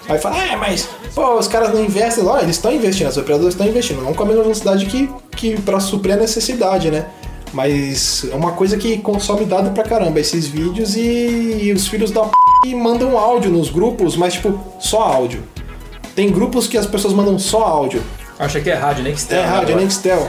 [0.08, 2.25] Aí fala, é, mas pô, os caras não investem.
[2.25, 5.62] Olha, eles estão investindo, as operadoras estão investindo, não com a mesma velocidade que, que
[5.62, 7.06] pra suprir a necessidade, né?
[7.54, 12.12] Mas é uma coisa que consome dado pra caramba, esses vídeos e, e os filhos
[12.12, 12.21] da
[12.63, 15.43] p mandam áudio nos grupos, mas tipo, só áudio.
[16.15, 18.01] Tem grupos que as pessoas mandam só áudio.
[18.41, 20.27] Acha que é rádio, nem que É rádio, Nextel.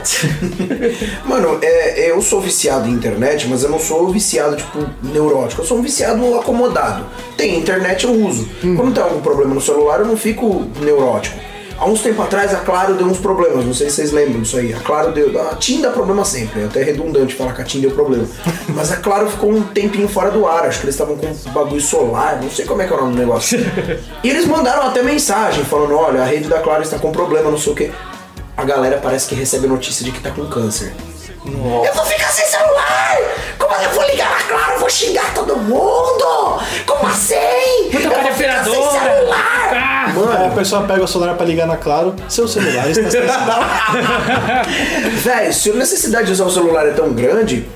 [1.25, 5.63] Mano, é, eu sou viciado em internet, mas eu não sou viciado, tipo, neurótico.
[5.63, 7.07] Eu sou um viciado acomodado.
[7.35, 8.47] Tem internet, eu uso.
[8.61, 11.39] Quando tem algum problema no celular, eu não fico neurótico.
[11.77, 14.57] Há uns tempos atrás, a Claro deu uns problemas, não sei se vocês lembram disso
[14.57, 14.73] aí.
[14.73, 15.39] A Claro deu.
[15.49, 18.25] A TIM dá problema sempre, é até redundante falar que a TIM deu problema.
[18.69, 21.53] Mas a Claro ficou um tempinho fora do ar, acho que eles estavam com um
[21.53, 23.59] bagulho solar, não sei como é que é o nome do negócio.
[24.23, 27.57] e eles mandaram até mensagem falando: olha, a rede da Claro está com problema, não
[27.57, 27.91] sei o quê.
[28.55, 30.93] A galera parece que recebe notícia de que tá com câncer.
[31.45, 33.17] Eu vou ficar sem celular!
[33.59, 34.73] Como eu vou ligar na Claro?
[34.73, 36.61] Eu vou xingar todo mundo!
[36.85, 37.35] Como assim?
[37.91, 38.75] Vou tocar de operadora.
[38.75, 39.73] sem celular!
[39.73, 43.21] Aí a Mano, pessoa pega o celular pra ligar na Claro, seu celular está sem
[43.27, 43.61] sinal.
[45.23, 47.67] velho, se a necessidade de usar o celular é tão grande,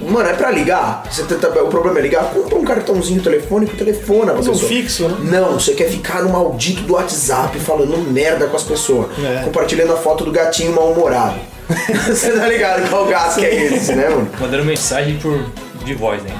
[0.00, 1.04] mano, é pra ligar.
[1.10, 4.68] Você tenta- o problema é ligar, compra um cartãozinho telefônico, telefona pra um pessoa.
[4.68, 5.38] fixo, né?
[5.38, 9.06] Não, você quer ficar no maldito do WhatsApp falando merda com as pessoas.
[9.24, 9.42] É.
[9.44, 11.38] Compartilhando a foto do gatinho mal-humorado.
[12.08, 14.30] você tá ligado qual gato que é esse, né, mano?
[14.40, 15.44] Mandando mensagem por
[15.84, 16.30] de voz, né?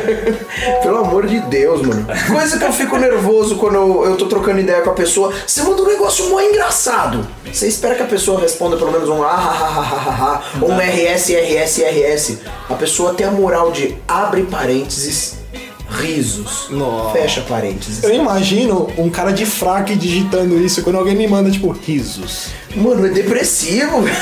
[0.82, 2.06] Pelo amor de Deus, mano.
[2.26, 5.32] Coisa que eu fico nervoso quando eu, eu tô trocando ideia com a pessoa.
[5.46, 7.26] Você manda um negócio mó engraçado.
[7.50, 10.58] Você espera que a pessoa responda pelo menos um ah, ah, ah, ah, ah, ah,
[10.60, 12.38] ou um RS, RS, RS.
[12.68, 15.43] A pessoa tem a moral de abre parênteses,
[15.88, 16.66] risos.
[16.70, 17.12] Nossa.
[17.18, 18.02] Fecha parênteses.
[18.02, 22.48] Eu imagino um cara de fraque digitando isso quando alguém me manda, tipo, risos.
[22.74, 24.04] Mano, é depressivo.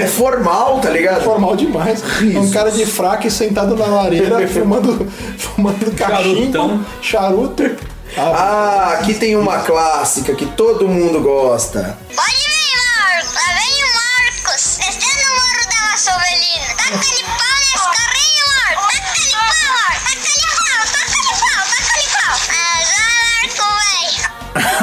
[0.00, 1.22] É formal, tá ligado?
[1.22, 2.02] Formal demais.
[2.02, 2.36] Risos.
[2.46, 5.06] Um cara de fraque sentado na lareira, fumando,
[5.38, 7.70] fumando cachimbo, charuto.
[8.16, 11.96] Ah, Ah, aqui tem uma clássica que todo mundo gosta.
[12.14, 12.51] Pode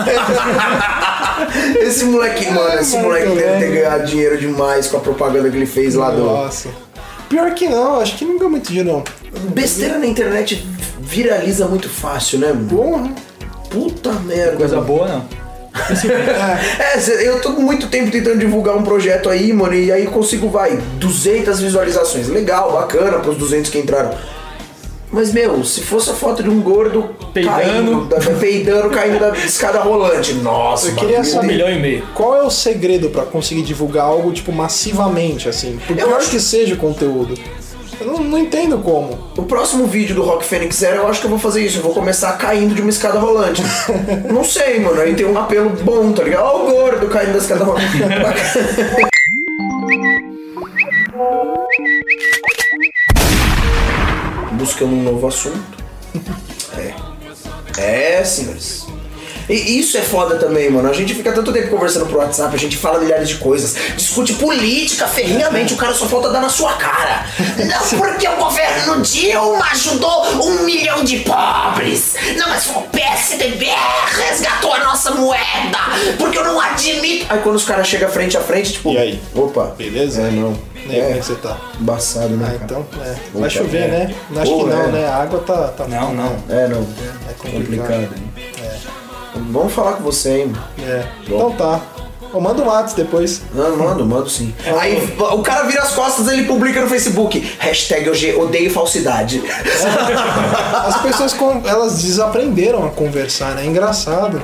[1.82, 5.56] Esse moleque, mano, esse moleque Muito deve ter ganhado dinheiro demais com a propaganda que
[5.56, 6.24] ele fez lá do.
[6.24, 6.70] Nossa.
[7.30, 9.04] Pior que não, acho que não ganhou muito dinheiro, não.
[9.52, 10.68] Besteira na internet
[11.00, 12.68] viraliza muito fácil, né, mano?
[12.68, 13.10] Porra.
[13.70, 14.58] Puta merda.
[14.58, 15.26] Coisa boa, não.
[16.80, 20.78] É, eu tô muito tempo tentando divulgar um projeto aí, mano, e aí consigo, vai,
[20.98, 22.28] 200 visualizações.
[22.28, 24.12] Legal, bacana pros 200 que entraram.
[25.12, 27.56] Mas, meu, se fosse a foto de um gordo Peidando.
[27.58, 30.34] caindo, da- peidando, caindo da escada rolante.
[30.36, 32.04] Nossa, Eu queria Um saber- de- milhão e meio.
[32.14, 35.80] Qual é o segredo pra conseguir divulgar algo, tipo, massivamente, assim?
[35.88, 37.34] Por Eu pior acho- que seja o conteúdo.
[38.00, 39.18] Eu não, não entendo como.
[39.36, 41.80] O próximo vídeo do Rock Fênix Zero, eu acho que eu vou fazer isso.
[41.80, 43.62] Eu vou começar caindo de uma escada rolante.
[44.32, 45.02] Não sei, mano.
[45.02, 46.44] Aí tem um apelo bom, tá ligado?
[46.46, 47.88] Ó o gordo caindo da escada rolante.
[54.60, 55.80] Buscando um novo assunto.
[56.78, 58.20] É.
[58.20, 58.86] É, senhores.
[59.50, 60.88] E isso é foda também, mano.
[60.90, 64.34] A gente fica tanto tempo conversando pro WhatsApp, a gente fala milhares de coisas, discute
[64.34, 67.26] política ferrinhamente, o cara só falta dar na sua cara.
[67.58, 72.16] Não, porque o governo Dilma ajudou um milhão de pobres.
[72.38, 73.68] Não, mas o PSDB
[74.28, 75.80] resgatou a nossa moeda,
[76.18, 77.26] porque eu não admito.
[77.30, 79.20] Aí quando os caras chegam frente a frente, tipo, E aí?
[79.34, 80.22] Opa, Beleza?
[80.22, 80.56] É, não.
[80.88, 81.58] E aí, como é que você tá?
[81.80, 82.46] Embaçado, né?
[82.48, 82.64] Ah, cara?
[82.66, 83.12] então, é.
[83.12, 83.88] Opa, Vai chover, é.
[83.88, 84.16] né?
[84.38, 84.88] Acho Pô, que não, é.
[84.88, 85.08] né?
[85.08, 85.68] A água tá.
[85.70, 86.44] tá Não, não.
[86.50, 86.88] É, não.
[87.30, 88.08] É complicado.
[88.08, 88.10] Complicado.
[89.36, 90.54] Vamos falar com você, hein?
[90.82, 91.06] É.
[91.26, 91.80] Então tá.
[92.32, 93.42] Eu mando um WhatsApp depois.
[93.56, 94.54] Não, mando, mando sim.
[94.80, 97.40] Aí o cara vira as costas ele publica no Facebook.
[97.58, 99.42] Hashtag eu odeio falsidade.
[100.86, 103.64] As pessoas com- elas desaprenderam a conversar, né?
[103.64, 104.42] É engraçado.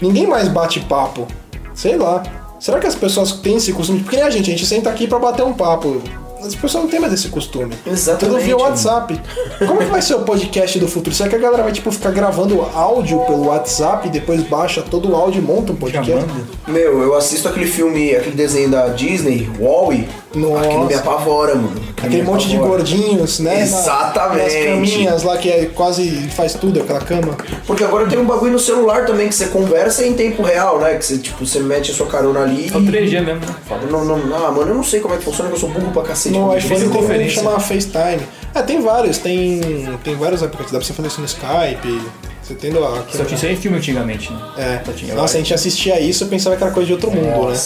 [0.00, 1.26] Ninguém mais bate papo.
[1.74, 2.22] Sei lá.
[2.60, 4.00] Será que as pessoas têm esse costume?
[4.00, 6.00] Porque nem a gente, a gente senta aqui pra bater um papo.
[6.44, 7.74] As pessoas não têm mais esse costume.
[7.86, 8.56] Exatamente, Tudo via.
[8.56, 9.20] WhatsApp.
[9.66, 11.14] Como que vai ser o podcast do futuro?
[11.14, 15.10] Será que a galera vai, tipo, ficar gravando áudio pelo WhatsApp e depois baixa todo
[15.10, 16.10] o áudio e monta um podcast?
[16.10, 16.46] Chamando.
[16.66, 20.08] Meu, eu assisto aquele filme, aquele desenho da Disney, Wall-E.
[20.34, 20.64] Nossa.
[20.64, 21.70] Aquilo me apavora, mano.
[21.70, 22.78] Aquilo Aquele monte de apavora.
[22.78, 23.62] gordinhos, né?
[23.62, 24.42] Exatamente.
[24.42, 27.36] Nas caminhas lá que é quase faz tudo, aquela cama.
[27.66, 30.94] Porque agora tem um bagulho no celular também que você conversa em tempo real, né?
[30.96, 32.70] Que você, tipo, você mete a sua carona ali.
[32.72, 33.54] É o 3G mesmo, né?
[33.66, 33.82] Fala.
[33.90, 35.92] Não, não, ah, mano, eu não sei como é que funciona, que eu sou burro
[35.92, 36.36] pra cacete.
[36.38, 38.22] No com iPhone tem um que chama FaceTime.
[38.54, 39.60] É, tem vários, tem,
[40.04, 42.02] tem vários aplicativos, dá pra você fazer isso no Skype.
[42.42, 43.04] Você tendo a.
[43.10, 44.82] Só tinha isso aí em filme antigamente, né?
[45.08, 45.14] É.
[45.14, 47.56] Nossa, a gente assistia isso e pensava que era coisa de outro mundo, né?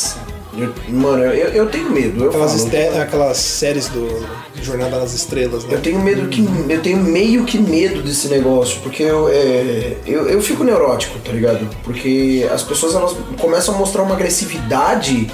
[0.57, 2.25] Eu- mano, eu, eu tenho medo.
[2.25, 4.27] Eu, Aquelas, falo, este- aquelas séries do
[4.63, 5.75] Jornada nas Estrelas, né?
[5.75, 6.41] eu tenho medo que.
[6.69, 11.31] Eu tenho meio que medo desse negócio, porque eu, é, eu, eu fico neurótico, tá
[11.33, 11.69] ligado?
[11.85, 15.31] Porque as pessoas elas começam a mostrar uma agressividade,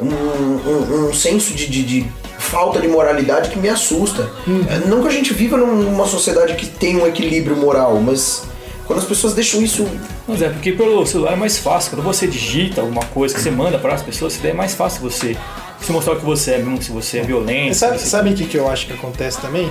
[0.00, 2.06] um, um, um senso de, de, de
[2.38, 4.28] falta de moralidade que me assusta.
[4.68, 8.42] É, Não que a gente viva num- numa sociedade que tem um equilíbrio moral, mas
[8.86, 9.86] quando as pessoas deixam isso
[10.28, 11.90] Mas é, porque pelo celular é mais fácil.
[11.90, 14.74] Quando você digita alguma coisa que você manda para as pessoas, isso daí é mais
[14.74, 15.36] fácil você
[15.80, 17.72] se mostrar o que você é, mesmo se você é violento.
[17.72, 19.70] E sabe, você- sabe o que, que eu acho que acontece também?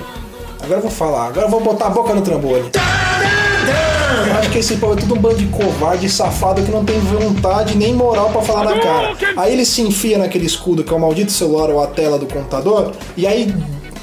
[0.62, 2.70] Agora eu vou falar, agora eu vou botar a boca no trambolho.
[4.28, 6.98] Eu acho que esse povo é tudo um bando de covarde, safado que não tem
[7.00, 9.14] vontade nem moral pra falar na cara.
[9.36, 12.26] Aí ele se enfia naquele escudo que é o maldito celular ou a tela do
[12.26, 13.52] computador, e aí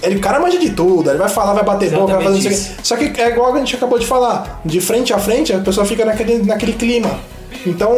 [0.03, 2.71] ele, o cara manja de tudo, ele vai falar, vai bater boca, vai fazer isso.
[2.83, 5.85] Só que é igual a gente acabou de falar, de frente a frente a pessoa
[5.85, 7.19] fica naquele, naquele clima.
[7.65, 7.95] Então,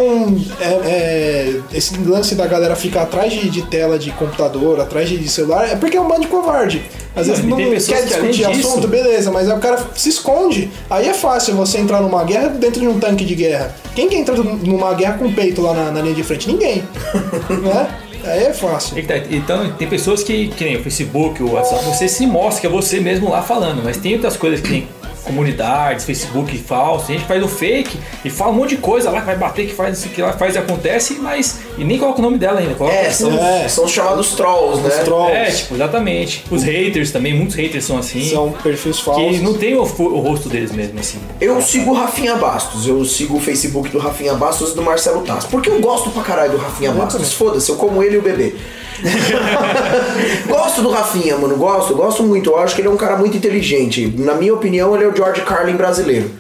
[0.60, 5.18] é, é, esse lance da galera ficar atrás de, de tela de computador, atrás de,
[5.18, 6.84] de celular, é porque é um bando de covarde.
[7.16, 10.70] Às vezes Não, quer que, discutir disso- assunto, beleza, mas aí o cara se esconde.
[10.90, 13.74] Aí é fácil você entrar numa guerra dentro de um tanque de guerra.
[13.96, 16.48] Quem que entra numa guerra com o peito lá na, na linha de frente?
[16.48, 16.84] Ninguém.
[17.64, 17.88] né?
[18.26, 18.96] Aí é fácil.
[18.96, 22.62] Que tá, Então, tem pessoas que, que nem o Facebook, o WhatsApp, você se mostra
[22.62, 24.88] que é você mesmo lá falando, mas tem outras coisas que tem
[25.24, 29.20] comunidades, Facebook falso, a gente faz o fake e fala um monte de coisa lá
[29.20, 31.62] que vai bater, que faz isso que lá, faz e acontece, mas.
[31.78, 33.68] E nem coloca o nome dela ainda, coloca É, tipo, são, É.
[33.68, 34.90] são os chamados trolls, né?
[34.90, 36.44] Os trolls É, tipo, exatamente.
[36.50, 38.24] Os haters também, muitos haters são assim.
[38.30, 39.42] são perfis que falsos.
[39.42, 41.18] não tem o, o rosto deles mesmo, assim.
[41.42, 45.22] Eu sigo o Rafinha Bastos, eu sigo o Facebook do Rafinha Bastos e do Marcelo
[45.24, 45.46] Tass.
[45.46, 47.34] Porque eu gosto pra caralho do Rafinha Bastos.
[47.34, 48.56] Foda-se, eu como ele e o bebê.
[50.48, 52.50] gosto do Rafinha, mano, gosto, gosto muito.
[52.52, 54.14] Eu acho que ele é um cara muito inteligente.
[54.18, 56.32] Na minha opinião, ele é o George Carlin brasileiro.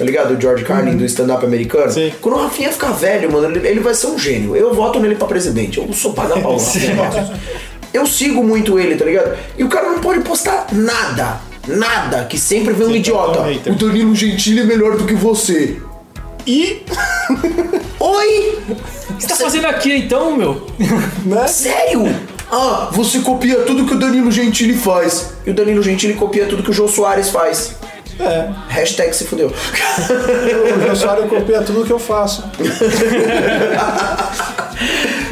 [0.00, 0.34] Tá ligado?
[0.34, 1.92] O George Carlin do stand-up americano.
[1.92, 2.10] Sim.
[2.22, 4.56] Quando o Rafinha ficar velho, mano, ele, ele vai ser um gênio.
[4.56, 5.76] Eu voto nele pra presidente.
[5.76, 6.56] Eu sou paga pau.
[7.92, 9.36] Eu sigo muito ele, tá ligado?
[9.58, 11.42] E o cara não pode postar nada.
[11.68, 12.24] Nada.
[12.24, 13.42] Que sempre vem um idiota.
[13.42, 13.72] um.
[13.72, 15.76] O Danilo Gentili é melhor do que você.
[16.46, 16.82] E,
[18.00, 18.58] Oi?
[19.10, 20.66] O que você tá fazendo aqui então, meu?
[21.26, 21.46] né?
[21.46, 22.06] Sério?
[22.50, 25.34] Ah, você copia tudo que o Danilo Gentili faz.
[25.44, 27.76] E o Danilo Gentili copia tudo que o Jô Soares faz.
[28.20, 28.48] É.
[28.68, 29.48] Hashtag se fudeu.
[29.48, 32.44] O Jô Soares copia tudo que eu faço.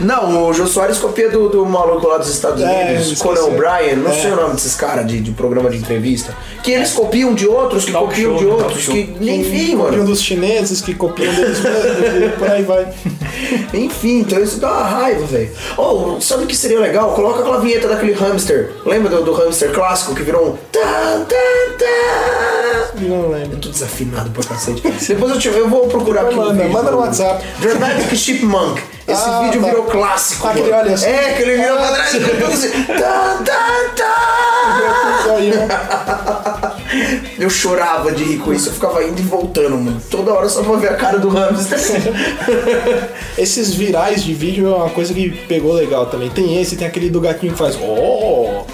[0.00, 3.22] Não, o Jô Soares copia do, do maluco lá dos Estados É, Unidos, esqueci.
[3.22, 4.14] Conan O'Brien, não É.
[4.14, 6.34] sei o nome desses caras de, de programa de entrevista.
[6.62, 8.50] Que eles copiam de outros, que Talk copiam show, de né?
[8.52, 9.00] outros, que.
[9.20, 10.04] Enfim, Copiam mano.
[10.04, 12.88] dos chineses que copiam deles mesmos e por aí vai.
[13.74, 15.50] Enfim, então isso dá uma raiva, velho.
[15.76, 17.12] Oh, sabe o que seria legal?
[17.14, 18.70] Coloca aquela vinheta daquele hamster.
[18.84, 20.56] Lembra do, do hamster clássico que virou um.
[20.72, 21.36] Tá, tá,
[21.78, 22.98] tá.
[23.00, 23.56] Não lembro.
[23.58, 24.82] Tô desafinado pra cacete.
[25.08, 26.34] Depois eu, te, eu vou procurar aqui.
[26.34, 27.44] Manda, vídeo manda no WhatsApp.
[27.60, 28.80] Dramatic Chipmunk.
[29.08, 29.68] Esse Ah, vídeo tá.
[29.68, 30.46] virou clássico.
[30.46, 30.82] Aquele, mano.
[30.90, 30.94] olha.
[31.06, 32.84] É, que ele virou pra trás e assim.
[32.98, 35.34] Tá, tá, tá.
[35.34, 35.68] Aí, né?
[37.38, 40.00] Eu chorava de rir com isso, eu ficava indo e voltando, mano.
[40.10, 41.78] Toda hora só pra ver a cara do hamster.
[43.38, 46.30] Esses virais de vídeo é uma coisa que pegou legal também.
[46.30, 47.76] Tem esse, tem aquele do gatinho que faz.
[47.80, 48.64] Oh!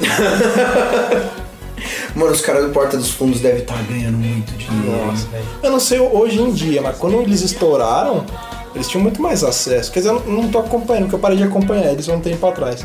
[2.15, 5.07] Mano, os caras do Porta dos Fundos devem estar ganhando muito dinheiro.
[5.07, 5.27] Nossa,
[5.63, 8.25] Eu não sei hoje em dia, mas quando eles estouraram,
[8.75, 9.91] eles tinham muito mais acesso.
[9.93, 12.47] Quer dizer, eu não- tô acompanhando, porque eu parei de acompanhar eles há um tempo
[12.47, 12.85] atrás.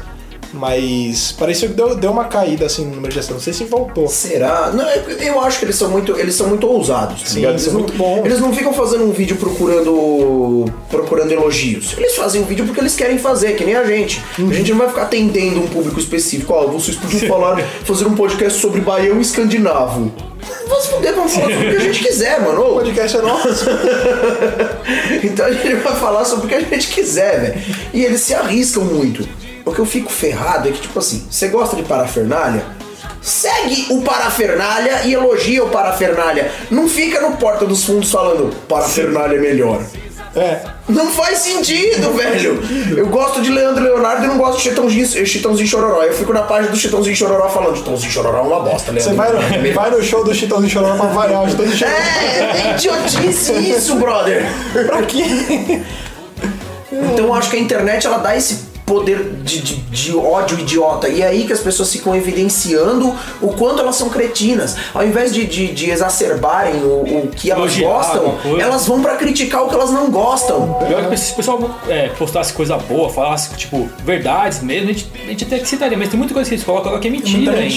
[0.53, 3.33] Mas pareceu que deu, deu uma caída assim no número de acesso.
[3.33, 4.07] Não sei se voltou.
[4.07, 4.71] Será?
[4.73, 7.59] Não, eu- eu acho que eles são muito, eles são muito ousados, tá Sim, ligado?
[7.59, 8.25] são Eles não- muito bons.
[8.25, 11.93] Eles não ficam fazendo um vídeo procurando procurando elogios.
[11.97, 14.21] Eles fazem o vídeo porque eles querem fazer, que nem a gente.
[14.37, 16.53] A gente não vai ficar atendendo um público específico.
[16.53, 20.11] Ó, vocês podiam falar, fazer um podcast sobre baião escandinavo.
[20.67, 22.61] Vamos poder vamos falar sobre o que a gente quiser, mano.
[22.61, 23.65] O podcast é nosso.
[25.23, 27.75] então a gente vai falar sobre o que a gente quiser, velho.
[27.93, 29.27] E eles se arriscam muito.
[29.69, 32.65] O que eu fico ferrado é que, tipo assim, você gosta de parafernália?
[33.21, 36.51] Segue o parafernália e elogia o parafernália.
[36.71, 39.79] Não fica no porta dos fundos falando parafernália é melhor.
[40.35, 40.61] É.
[40.87, 42.59] Não faz sentido, velho.
[42.97, 46.01] Eu gosto de Leandro Leonardo e não gosto de Chitãozinho, Chitãozinho Chororó.
[46.01, 49.11] Eu fico na página do Chitãozinho Chororó falando Chitãozinho Chororó é uma bosta, Leandro.
[49.11, 51.95] Você vai no, melhor." vai no show do Chitãozinho Chororó pra variar o Chitãozinho Chororó.
[51.95, 54.45] É, é idiotice isso, brother.
[54.87, 55.23] Pra quê?
[56.91, 61.07] Então eu acho que a internet ela dá esse poder de, de, de ódio idiota.
[61.07, 64.75] E é aí que as pessoas ficam evidenciando o quanto elas são cretinas.
[64.91, 69.15] Ao invés de, de, de exacerbarem o, o que elas Elogiar gostam, elas vão pra
[69.15, 70.73] criticar o que elas não gostam.
[70.87, 75.07] Pior que se o pessoal é, postasse coisa boa, falasse, tipo, verdades mesmo, a gente,
[75.13, 77.53] a gente até que citaria, mas tem muita coisa que eles colocam que é mentira
[77.53, 77.69] ainda.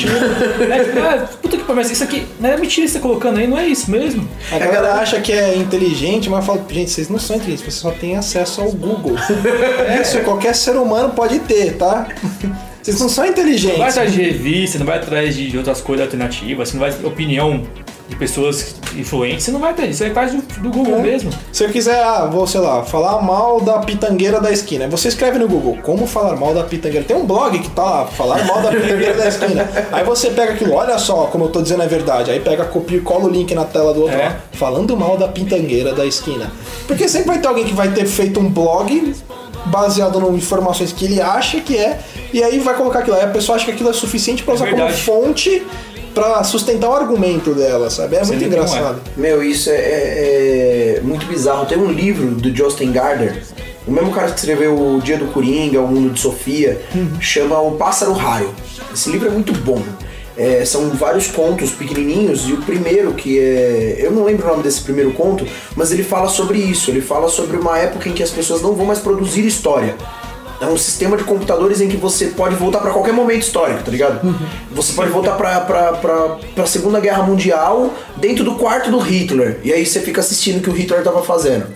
[0.73, 3.03] É, tipo, ah, puta que pariu, mas isso aqui não é mentira que você tá
[3.03, 4.27] colocando aí, não é isso mesmo.
[4.51, 7.91] A galera acha que é inteligente, mas fala, gente, vocês não são inteligentes, vocês só
[7.91, 9.17] têm acesso ao Google.
[10.01, 12.07] Isso qualquer ser humano pode ter, tá?
[12.83, 13.81] Vocês não são Não vai inteligentes.
[13.81, 17.63] atrás de revista, não vai atrás de outras coisas alternativas, você não vai opinião
[18.09, 21.03] de pessoas influentes, você não vai atrás disso, você vai atrás do, do Google É.
[21.03, 21.31] mesmo.
[21.53, 25.39] Se eu quiser, ah, vou, sei lá, falar mal da pitangueira da esquina, você escreve
[25.39, 27.07] no Google, como falar mal da pitangueira.
[27.07, 29.71] Tem um blog que tá lá, falar mal da pitangueira da esquina.
[29.93, 32.33] Aí você pega aquilo, olha só como eu tô dizendo é verdade.
[32.33, 34.25] Aí pega, copia e cola o link na tela do outro É.
[34.27, 36.51] lá, falando mal da pitangueira da esquina.
[36.89, 39.15] Porque sempre vai ter alguém que vai ter feito um blog
[39.67, 42.01] baseado em informações que ele acha que é,
[42.33, 43.17] e aí vai colocar aquilo.
[43.17, 45.03] Aí a pessoa acha que aquilo é suficiente pra usar como verdade.
[45.03, 45.63] fonte
[46.15, 48.17] pra sustentar o argumento dela, sabe?
[48.17, 48.47] É muito é.
[48.47, 49.01] engraçado.
[49.17, 51.65] Meu, isso é, é- é muito bizarro.
[51.67, 53.43] Tem um livro do Justin Gardner,
[53.87, 56.81] o mesmo cara que escreveu O Dia do Coringa, O Mundo de Sofia,
[57.21, 58.51] chama O Pássaro Raio.
[58.93, 59.83] Esse livro é muito bom.
[60.43, 63.95] É, são vários contos pequenininhos e o primeiro que é.
[63.99, 66.91] Eu não lembro o nome desse primeiro conto, mas ele fala sobre isso.
[66.91, 69.95] Ele fala sobre uma época em que as pessoas não vão mais produzir história.
[70.61, 73.91] É um sistema de computadores em que você pode voltar pra qualquer momento histórico, tá
[73.91, 74.21] ligado?
[74.73, 79.61] Você pode voltar pra, pra, pra, pra Segunda Guerra Mundial dentro do quarto do Hitler.
[79.63, 81.67] E aí você fica assistindo o que o Hitler tava fazendo.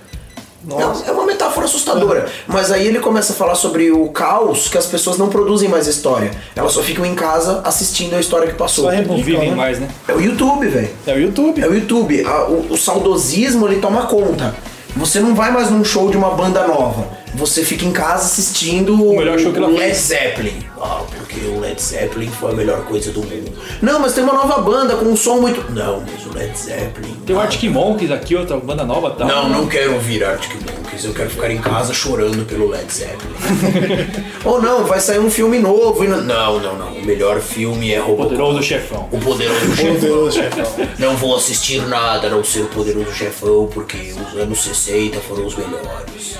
[0.70, 2.26] É, é uma metáfora assustadora.
[2.46, 5.86] Mas aí ele começa a falar sobre o caos que as pessoas não produzem mais
[5.86, 6.30] história.
[6.54, 8.84] Elas só ficam em casa assistindo a história que passou.
[8.84, 9.56] Só Não replica, vivem né?
[9.56, 9.88] mais, né?
[10.08, 10.90] É o YouTube, velho.
[11.06, 11.62] É o YouTube.
[11.62, 12.24] É o YouTube.
[12.48, 14.54] O, o saudosismo ele toma conta.
[14.96, 17.06] Você não vai mais num show de uma banda nova.
[17.36, 19.94] Você fica em casa assistindo o, melhor show que ela o Led.
[19.94, 20.58] Zeppelin.
[20.80, 23.52] Ah, porque o Led Zeppelin foi a melhor coisa do mundo.
[23.82, 25.70] Não, mas tem uma nova banda com um som muito.
[25.70, 27.14] Não, mas o Led Zeppelin.
[27.26, 29.28] Tem o ah, Arctic Monkeys aqui, outra banda nova e tal.
[29.28, 31.04] Não, não quero ouvir Arctic Monkeys.
[31.04, 33.34] Eu quero ficar em casa chorando pelo Led Zeppelin.
[34.42, 36.04] Ou não, vai sair um filme novo.
[36.04, 36.22] E não...
[36.22, 36.92] não, não, não.
[36.94, 38.30] O melhor filme é Robocop.
[38.30, 39.08] Poderoso chefão.
[39.12, 39.94] O Poderoso Chefão.
[39.94, 40.88] Poderoso chefão.
[40.98, 45.44] Não vou assistir nada a não ser o Poderoso Chefão, porque os anos 60 foram
[45.44, 46.38] os melhores.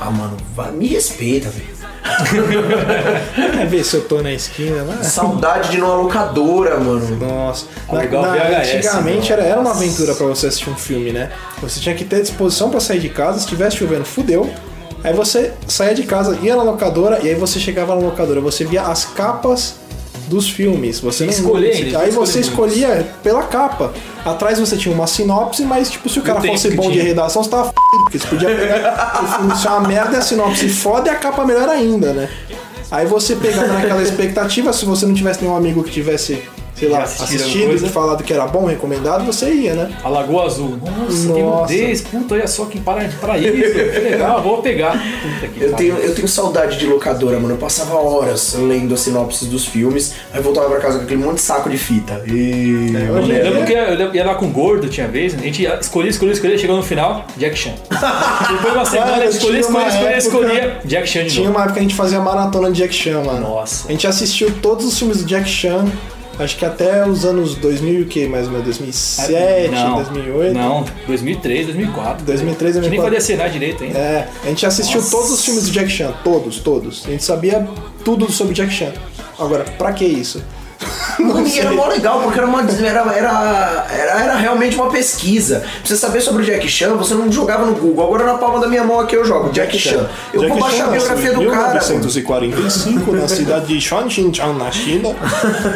[0.00, 1.78] Ah, mano, vai, me respeita, velho.
[3.60, 5.02] É ver se eu tô na esquina lá.
[5.02, 7.16] Saudade de ir numa locadora, mano.
[7.16, 9.36] Nossa, na, Legal, na- VHS, antigamente né?
[9.38, 11.30] era, era uma aventura pra você assistir um filme, né?
[11.60, 14.50] Você tinha que ter disposição pra sair de casa, se estivesse chovendo, fudeu.
[15.04, 18.64] Aí você saía de casa, ia na locadora e aí você chegava na locadora, você
[18.64, 19.76] via as capas
[20.28, 21.00] dos filmes.
[21.00, 23.92] Você não Escolher, eles Aí você escolhia pela capa.
[24.24, 27.50] Atrás você tinha uma sinopse, mas tipo, se o cara fosse bom de redação, você
[27.50, 31.08] tava f***, porque você podia pegar o filme ser uma merda e a sinopse foda
[31.08, 32.28] e a capa melhor ainda, né?
[32.90, 36.42] Aí você pegava naquela expectativa, se você não tivesse nenhum amigo que tivesse,
[36.78, 37.86] sei lá, assistido, coisa.
[37.86, 39.90] que falado que era bom, recomendado, você ia, né?
[40.02, 40.78] A Lagoa Azul.
[40.82, 41.72] Nossa, Nossa.
[41.72, 42.00] nudez.
[42.02, 43.18] Puta, olha só que para isso.
[43.20, 45.00] Que legal, vou pegar.
[45.54, 47.54] Que Eu tenho, eu tenho saudade de locadora, mano.
[47.54, 51.36] Eu passava horas lendo as sinopses dos filmes, aí voltava pra casa com aquele monte
[51.36, 52.22] de saco de fita.
[52.26, 52.92] E...
[52.96, 56.10] É, Eu lembro que eu ia lá com gordo, tinha vez, a gente ia- escolhia,
[56.10, 57.74] escolhia, escolhia, chegou no final, Jack Chan.
[57.90, 61.56] Depois de uma semana, escolhia, tinha escolhia, escolhia, escolhia, Jack Chan de Tinha novo.
[61.56, 63.40] uma época que a gente fazia maratona de Jack Chan, mano.
[63.40, 63.88] Nossa.
[63.88, 65.86] A gente assistiu todos os filmes do Jack Chan,
[66.38, 68.66] acho que até os anos 2000 e o que, mais ou menos?
[68.66, 70.54] 2007, não, 2008?
[70.54, 72.24] Não, 2003, 2004.
[72.24, 73.04] 2003, A gente nem 2004.
[73.04, 73.98] fazia cenar direito ainda.
[73.98, 75.10] É, a gente assistiu Nossa.
[75.10, 77.04] todos os filmes do Jack Chan, todos, todos.
[77.06, 77.66] A gente sabia
[78.04, 78.92] tudo sobre Jack Chan.
[79.38, 80.42] Agora, pra que isso?
[81.18, 85.60] Mano, e era mó legal, porque era, uma, era, era, era, era realmente uma pesquisa.
[85.60, 88.04] Pra você saber sobre o Jack Chan, você não jogava no Google.
[88.04, 90.08] Agora na palma da minha mão aqui eu jogo Jack, Chan.
[90.32, 91.74] Eu Jackie vou baixar Chan a biografia do cara.
[91.74, 91.88] mano.
[91.98, 95.16] 1945, na cidade de Chongqing, na China.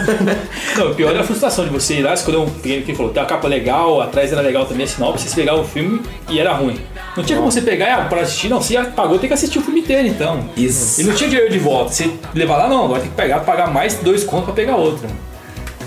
[0.76, 3.12] Não, o pior é a frustração de você ir lá, escolher um pequeno que falou,
[3.12, 6.38] tem uma capa legal, atrás era legal também a sinopse, você pegar o filme e
[6.38, 6.78] era ruim.
[7.16, 9.58] Não tinha como você pegar e ah, pra assistir, não, você pagou, tem que assistir
[9.58, 10.48] o filme inteiro então.
[10.56, 11.00] Isso.
[11.00, 11.92] E não tinha dinheiro de volta.
[11.92, 14.91] Você levar lá, não, agora tem que pegar, pagar mais dois contos pra pegar outro.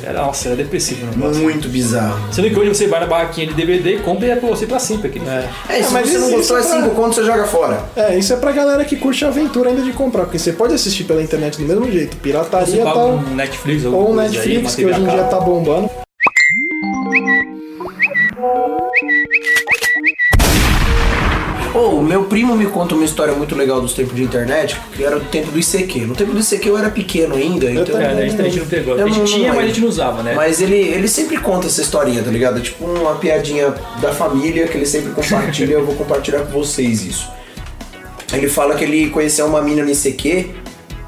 [0.03, 1.41] Era, nossa, era depressivo o negócio.
[1.41, 2.19] Muito bizarro.
[2.31, 4.67] Sendo que hoje você vai na barraquinha de DVD e compra e é pra você
[4.67, 5.07] pra sempre.
[5.07, 5.49] Aquele É.
[5.69, 7.79] É, se mas você não gostou, é isso é pra- 5 contos, você joga fora.
[7.95, 10.73] É, isso é pra galera que curte a aventura ainda de comprar, porque você pode
[10.73, 12.17] assistir pela internet do mesmo jeito.
[12.17, 13.05] Pirataria paga tá.
[13.05, 15.89] um Netflix Ou aí, Netflix, uma que hoje em dia tá bombando.
[22.35, 25.51] Primo me conta uma história muito legal dos tempos de internet, que era do tempo
[25.51, 26.01] do ICQ.
[26.01, 27.97] No tempo do ICQ eu era pequeno ainda, então.
[27.97, 28.93] É, a gente, a gente não pegou.
[28.93, 30.33] A Eu gente não- tinha, não mas a gente não usava, né?
[30.35, 32.59] Mas ele, ele sempre conta essa historinha, tá ligado?
[32.59, 37.25] Tipo uma piadinha da família que ele sempre compartilha, eu vou compartilhar com vocês isso.
[38.33, 40.49] Ele fala que ele conheceu uma mina no ICQ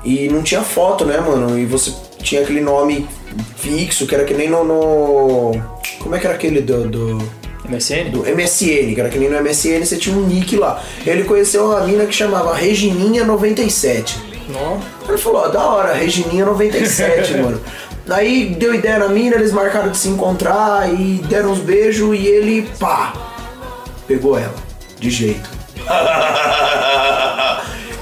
[0.05, 1.59] e não tinha foto, né, mano?
[1.59, 1.91] E você
[2.23, 3.05] tinha aquele nome
[3.57, 4.63] fixo, que era que nem no.
[4.63, 5.51] no-
[5.99, 7.21] Como é que era aquele do- do
[7.69, 8.11] MSN?
[8.11, 10.81] do MSN, que era que nem no MSN você tinha um nick lá.
[11.05, 14.15] Ele conheceu uma mina que chamava Regininha97.
[14.49, 14.81] Nossa.
[15.07, 17.61] Ele falou, ó, da hora, Regininha97, mano.
[18.05, 22.25] Daí deu ideia na mina, eles marcaram de se encontrar e deram uns beijos e
[22.25, 23.13] ele, pá,
[24.07, 24.55] pegou ela,
[24.97, 25.49] de jeito.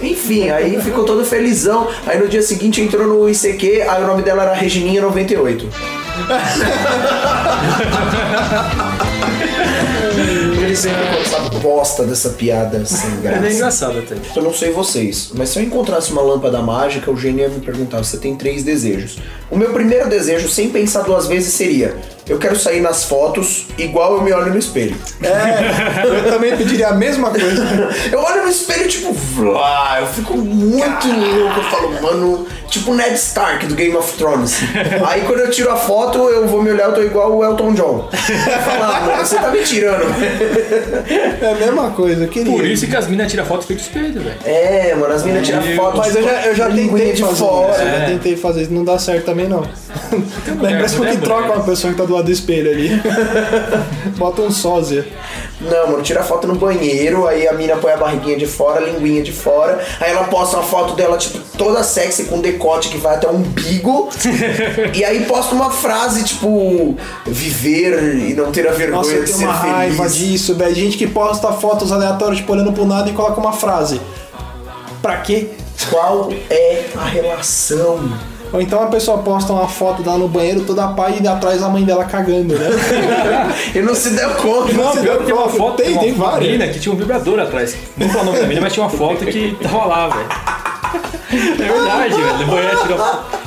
[0.02, 1.88] Enfim, aí ficou todo felizão.
[2.06, 5.66] Aí no dia seguinte entrou no ICQ, aí o nome dela era Regininha98.
[10.76, 13.50] Ele sempre essa bosta dessa piada sem É graça.
[13.54, 14.16] engraçado até.
[14.36, 17.60] Eu não sei vocês, mas se eu encontrasse uma lâmpada mágica, o gênio ia me
[17.62, 19.18] perguntar: você tem três desejos.
[19.50, 21.96] O meu primeiro desejo, sem pensar duas vezes, seria:
[22.28, 24.96] eu quero sair nas fotos igual eu me olho no espelho.
[25.22, 27.66] É, eu também pediria a mesma coisa.
[28.12, 31.60] Eu olho no espelho, tipo, vlá, eu fico muito louco.
[31.60, 34.60] Eu falo, mano, tipo Ned Stark do Game of Thrones.
[35.08, 37.74] Aí quando eu tiro a foto, eu vou me olhar, eu tô igual o Elton
[37.74, 38.10] John.
[38.12, 40.04] Eu falo, ah, mano, você tá me tirando.
[41.42, 42.52] É a mesma coisa, eu queria.
[42.52, 44.36] Por isso que as minas tiram foto feito espelho, velho.
[44.46, 45.98] É, mano, as meninas tiram foto.
[45.98, 47.72] Mas eu já, eu já tentei de fazer fora.
[47.72, 48.00] isso, eu É.
[48.00, 49.64] já tentei fazer isso, não dá certo também não.
[49.64, 49.66] A
[50.56, 51.56] mulher, que troca mulher.
[51.58, 52.90] uma pessoa que tá do lado do espelho ali.
[54.18, 55.06] Bota um sósia.
[55.62, 58.84] Não, mano, tira foto no banheiro, aí a mina põe a barriguinha de fora, a
[58.84, 62.98] linguinha de fora, aí ela posta uma foto dela, tipo, toda sexy com decote que
[62.98, 64.10] vai até o umbigo,
[64.94, 69.26] e aí posta uma frase, tipo, viver e não ter a vergonha Nossa, eu de
[69.28, 69.76] tenho ser uma feliz.
[69.76, 70.76] raiva disso, velho.
[70.76, 74.02] Gente que posta fotos aleatórias, tipo, olhando pro nada e coloca uma frase.
[75.02, 75.50] Pra quê?
[75.90, 78.00] Qual é a relação?
[78.54, 81.68] Ou então a pessoa posta uma foto dela no banheiro toda pá e atrás a
[81.68, 82.70] mãe dela cagando, né?
[83.76, 84.72] Ele não se deu conta.
[84.72, 86.52] Não, Você viu que tem uma foto, Tem, tem uma várias.
[86.52, 87.76] mina que tinha um vibrador atrás.
[87.98, 90.55] Não falo o nome da mina, mas tinha uma foto que tava lá, velho.
[91.32, 92.38] É verdade, velho.
[92.38, 92.98] No banheiro tirou.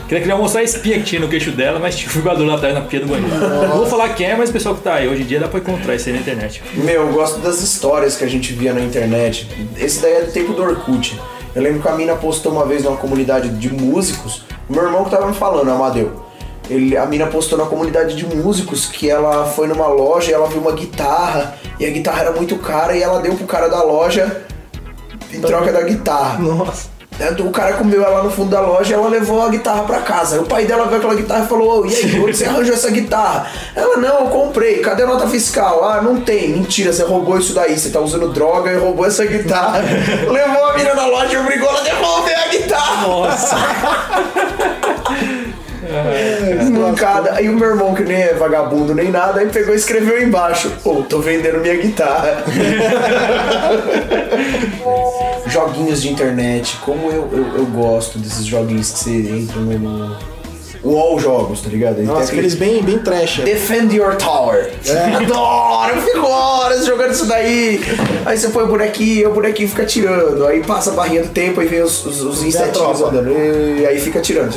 [0.09, 2.55] Queria, queria mostrar a espinha que tinha no queixo dela, mas tinha um vibrador lá
[2.55, 3.29] atrás na pia do banheiro.
[3.69, 5.09] Não vou falar quem é, mas o pessoal que tá aí.
[5.09, 6.63] Hoje em dia dá pra encontrar isso aí na internet.
[6.75, 9.49] Meu, eu gosto das histórias que a gente via na internet.
[9.77, 11.21] Esse daí é do tempo do Orkut.
[11.55, 14.43] Eu lembro que a mina postou uma vez numa comunidade de músicos.
[14.69, 16.25] O meu irmão que tava me falando, Amadeu.
[16.71, 20.47] Ele, a mina postou na comunidade de músicos que ela foi numa loja e ela
[20.49, 21.55] viu uma guitarra.
[21.81, 24.43] E a guitarra era muito cara e ela deu pro cara da loja
[25.33, 26.39] em troca da guitarra.
[26.39, 26.98] Nossa.
[27.21, 30.01] É, O cara comeu ela no fundo da loja e ela levou a guitarra pra
[30.01, 30.41] casa.
[30.41, 32.91] O pai dela viu aquela guitarra e falou: "Ô, E aí, onde você arranjou essa
[32.91, 33.47] guitarra?
[33.75, 34.79] Ela: Não, eu comprei.
[34.79, 35.85] Cadê a nota fiscal?
[35.85, 36.51] Ah, não tem.
[36.51, 37.79] Mentira, você roubou isso daí.
[37.79, 39.81] Você tá usando droga e roubou essa guitarra.
[40.31, 43.07] Levou a menina na loja e obrigou ela a devolver a guitarra.
[43.09, 43.57] Nossa!
[46.71, 47.33] Mancada.
[47.35, 50.71] Aí o meu irmão, que nem é vagabundo nem nada, aí pegou e escreveu embaixo:
[50.85, 52.45] Ô, tô vendendo minha guitarra.
[55.49, 60.17] Joguinhos de internet, como eu, eu, eu gosto desses joguinhos que você entra no.
[60.81, 61.97] UOL jogos, tá ligado?
[61.97, 63.41] Tem Nossa, aquele- aqueles bem, bem trash.
[63.45, 64.71] Defend Your Tower.
[65.21, 67.81] Adoro, eu fico horas jogando isso daí.
[68.25, 70.47] Aí você põe o bonequinho, o bonequinho fica tirando.
[70.47, 73.09] Aí passa a barrinha do tempo, aí vem os, os, os insetinhos tropa.
[73.09, 73.29] andando.
[73.81, 74.53] E aí fica tirando.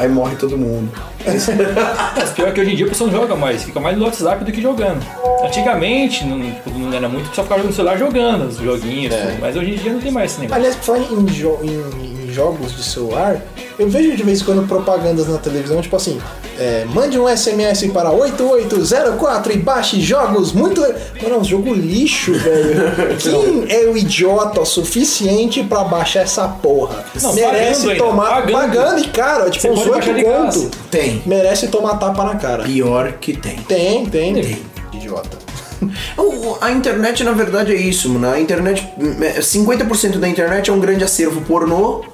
[0.00, 0.90] Aí morre todo mundo.
[2.16, 4.42] Mas pior que hoje em dia o pessoal não joga mais, fica mais no WhatsApp
[4.44, 5.04] do que jogando.
[5.44, 9.54] Antigamente, não, tipo, não era muito, pessoal ficava no celular jogando os joguinhos, tudo, mas
[9.56, 10.56] hoje em dia não tem mais esse negócio.
[10.58, 13.40] Aliás, por falar em- em jogos de celular,
[13.78, 16.20] eu vejo de vez em quando propagandas na televisão, tipo assim,
[16.58, 20.80] É, mande um SMS para 8804 e baixe jogos muito.
[21.22, 23.16] Mano, é um jogo lixo, velho.
[23.18, 27.02] Quem é o idiota o suficiente pra baixar essa porra?
[27.22, 28.28] Não, Merece ainda, tomar.
[28.28, 28.52] pagando.
[28.52, 30.58] Pagando e cara, tipo, uns pode 8 baixar de graça.
[30.60, 30.76] conto.
[30.90, 31.22] Tem.
[31.24, 32.62] Merece tomar tapa na cara.
[32.64, 33.56] Pior que tem.
[33.60, 34.58] Tem, tem.
[34.92, 35.38] Idiota.
[36.60, 38.30] A internet, na verdade, é isso, mano.
[38.30, 38.86] A internet.
[38.98, 42.04] 50% da internet é um grande acervo pornô.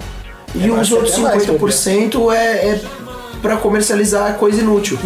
[0.54, 2.80] E Eu os outros até mais, 50% é, é
[3.42, 4.98] pra comercializar coisa inútil.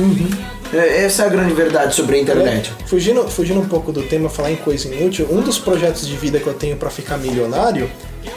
[0.73, 2.73] É- essa é a grande verdade sobre a internet.
[2.87, 6.39] Fugindo, fugindo um pouco do tema, falar em coisa inútil, um dos projetos de vida
[6.39, 7.91] que eu tenho pra ficar milionário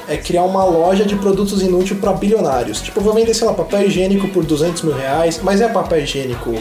[0.08, 2.82] é criar uma loja de produtos inúteis pra bilionários.
[2.82, 6.00] Tipo, eu vou vender, sei lá, papel higiênico por 200 mil reais, mas é papel
[6.00, 6.56] higiênico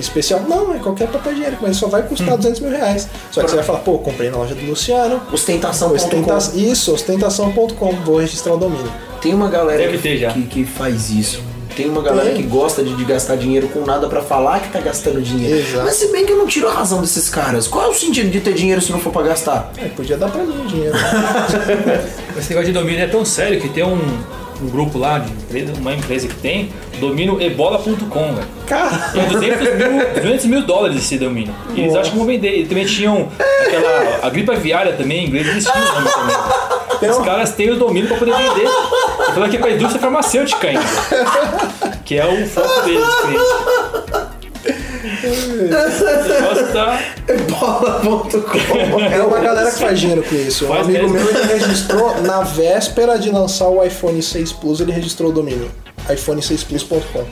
[0.00, 0.40] especial?
[0.48, 3.08] Não, é qualquer papel higiênico, mas só vai custar 200 mil reais.
[3.30, 5.20] Só que você vai falar, pô, comprei na loja do Luciano.
[5.32, 5.92] Ostentação.
[5.92, 6.36] Ostenta...
[6.54, 8.90] Isso, ostentação.com, vou registrar o domínio.
[9.20, 10.32] Tem uma galera que, ter já.
[10.32, 11.42] que, que faz isso.
[11.76, 12.42] Tem uma galera Tem.
[12.42, 15.60] que gosta de, de gastar dinheiro com nada pra falar que tá gastando dinheiro.
[15.60, 15.84] Exato.
[15.84, 17.68] Mas se bem que eu não tiro a razão desses caras.
[17.68, 19.72] Qual é o sentido de ter dinheiro se não for pra gastar?
[19.78, 20.94] É, podia dar pra mim o dinheiro.
[22.36, 23.98] Esse negócio de domínio é tão sério que tem um,
[24.62, 28.46] um grupo lá de empresa, uma empresa que tem, domínio ebola.com, velho.
[28.66, 31.54] Cara, é 200 mil, 200 mil dólares esse domínio.
[31.74, 32.60] E eles acham que vão vender.
[32.60, 33.28] E também tinham
[33.66, 34.20] aquela.
[34.22, 36.36] A gripe aviária também, em inglês, eles tinham o nome também.
[37.00, 38.66] Tem Os caras têm o domínio pra poder vender.
[38.66, 40.84] Eu falando aqui pra indústria farmacêutica ainda.
[42.04, 44.39] Que é o foco deles, cliente.
[46.72, 47.00] Tá.
[47.48, 49.00] Bola.com.
[49.00, 50.66] É uma galera que faz dinheiro com isso.
[50.66, 55.30] Um amigo meu ele registrou na véspera de lançar o iPhone 6 Plus, ele registrou
[55.30, 55.70] o domínio
[56.08, 57.24] iPhone6plus.com.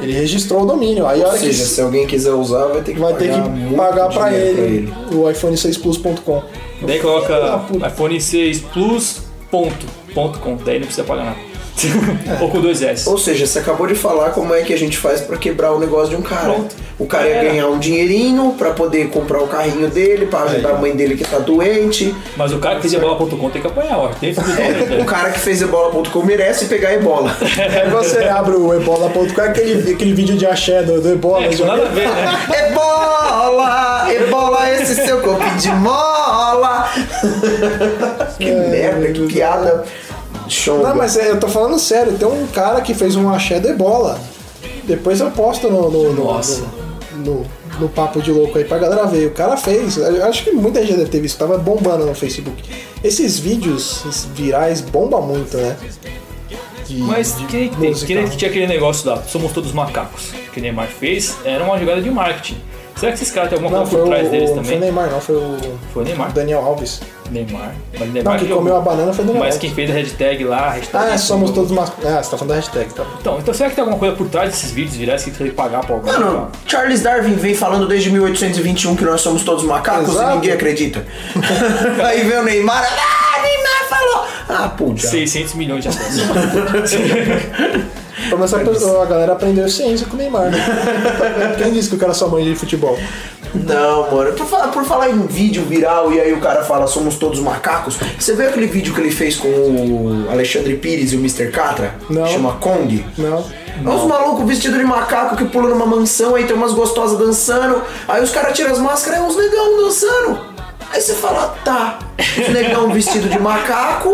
[0.00, 1.06] Ele registrou o domínio.
[1.06, 3.42] Aí Ou hora seja, que se alguém quiser usar, vai ter que vai ter pagar
[3.42, 6.42] que muito pagar pra dinheiro ele, o iPhone6plus.com.
[6.82, 7.86] Daí coloca puta.
[7.86, 10.56] iPhone 6 Plus ponto, ponto com.
[10.56, 11.51] Daí não precisa pagar nada.
[12.40, 13.08] Ou com dois S.
[13.08, 15.80] Ou seja, você acabou de falar como é que a gente faz pra quebrar o
[15.80, 16.52] negócio de um cara.
[16.52, 16.74] Pronto.
[16.98, 20.74] O cara ia ganhar um dinheirinho pra poder comprar o carrinho dele, pra ajudar a
[20.74, 22.14] mãe dele que tá doente.
[22.36, 24.08] Mas o cara que fez ebola.com tem que apanhar, ó.
[24.08, 24.40] Tem que?
[25.02, 27.36] O cara que fez ebola.com merece pegar ebola.
[27.40, 31.46] Aí você abre o ebola.com, é aquele, aquele vídeo de axé do, do ebola.
[31.46, 32.38] É, já nada a ver, né?
[32.68, 34.12] Ebola!
[34.12, 36.88] Ebola, esse seu corpo de mola!
[38.38, 39.84] que merda, que piada.
[40.62, 40.82] Show.
[40.82, 43.68] Não, mas é, eu tô falando sério, tem um cara que fez um axé do
[43.68, 44.18] ebola.
[44.84, 46.40] Depois eu posto no, no, no,
[47.24, 47.46] no,
[47.80, 49.26] no- papo de louco aí pra galera ver.
[49.28, 52.62] O cara fez, eu acho que muita gente deve ter visto, tava bombando no Facebook.
[53.02, 55.76] Esses vídeos esses virais bombam muito, né?
[56.86, 58.06] De- Mas de quem, tem, música.
[58.12, 62.00] quem tinha aquele negócio lá, somos todos macacos, que o Neymar fez, era uma jogada
[62.02, 62.58] de marketing.
[62.96, 64.64] Será que esses caras têm alguma Não, coisa por o, trás deles não foi o
[64.64, 64.80] também?
[64.80, 65.56] Neymar, não, foi o
[65.92, 66.32] Foi o Neymar.
[66.32, 67.00] Daniel Alves.
[67.30, 67.74] Neymar.
[67.92, 69.94] Mas Não, Neymar que que comeu a banana foi o Daniel Mas quem fez a
[69.94, 71.04] hashtag lá, a hashtag.
[71.04, 71.90] Ah, é, somos todos mas...
[72.04, 73.04] Ah, você tá falando da hashtag, tá?
[73.20, 75.46] Então, então será que tem alguma coisa por trás desses vídeos virais que você tem
[75.48, 76.12] que pagar pra alguém?
[76.12, 80.30] Mano, Charles Darwin vem falando desde 1821 que nós somos todos macacos Exato.
[80.30, 81.06] e ninguém acredita.
[82.04, 84.26] Aí vem o Neymar, ah, Neymar falou.
[84.48, 85.00] Ah, puta.
[85.06, 86.22] 600 milhões de acessos.
[88.28, 90.58] Pra começar, a pessoa- a galera aprendeu ciência com o Neymar, né?
[91.58, 92.98] Quem disse que o cara só manja de futebol?
[93.54, 94.32] Não, mano.
[94.32, 97.98] Por falar, por falar em vídeo viral e aí o cara fala somos todos macacos.
[98.18, 101.50] Você viu aquele vídeo que ele fez com o Alexandre Pires e o Mr.
[101.50, 101.94] Catra?
[102.08, 102.26] Não.
[102.26, 103.04] Chama Kong?
[103.18, 103.44] Não.
[103.84, 107.82] É uns malucos vestidos de macaco que pulam numa mansão, aí tem umas gostosas dançando,
[108.06, 110.40] aí os caras tiram as máscaras, é uns negão dançando.
[110.92, 111.98] Aí você fala, tá,
[112.38, 114.10] os negão vestido de macaco,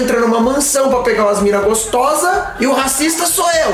[0.00, 3.72] entra numa mansão pra pegar umas minas gostosas e o racista sou eu.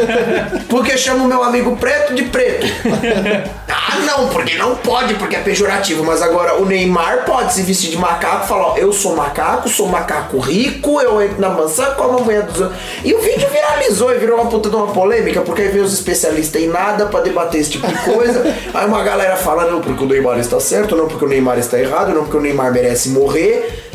[0.68, 2.66] Porque chamo meu amigo preto de preto.
[3.90, 6.04] Ah, não, porque não pode, porque é pejorativo.
[6.04, 9.66] Mas agora o Neymar pode se vestir de macaco e falar: ó, eu sou macaco,
[9.68, 12.78] sou macaco rico, eu entro na mansão como a mulher dos outros.
[13.02, 15.94] E o vídeo viralizou e virou uma puta de uma polêmica, porque aí veio os
[15.94, 18.54] especialistas em nada pra debater esse tipo de coisa.
[18.74, 21.78] aí uma galera fala: não, porque o Neymar está certo, não porque o Neymar está
[21.78, 23.87] errado, não porque o Neymar merece morrer.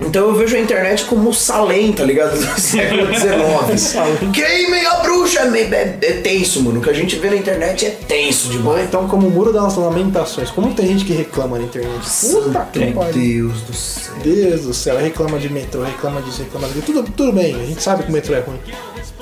[0.00, 2.38] Então eu vejo a internet como o Salem, tá ligado?
[2.38, 4.30] Do século XIX.
[4.32, 5.40] Queimem a bruxa!
[5.40, 6.80] É, é, é tenso, mano.
[6.80, 8.86] O que a gente vê na internet é tenso Ou demais.
[8.86, 10.50] então, como o muro das lamentações.
[10.50, 12.00] Como tem gente que reclama na internet?
[12.30, 13.48] Puta que Meu pariu.
[13.48, 14.14] Deus do céu.
[14.22, 16.84] Deus do céu, reclama de metrô, reclama disso, reclama daquilo.
[16.84, 18.58] Tudo, tudo bem, a gente sabe que o metrô é ruim.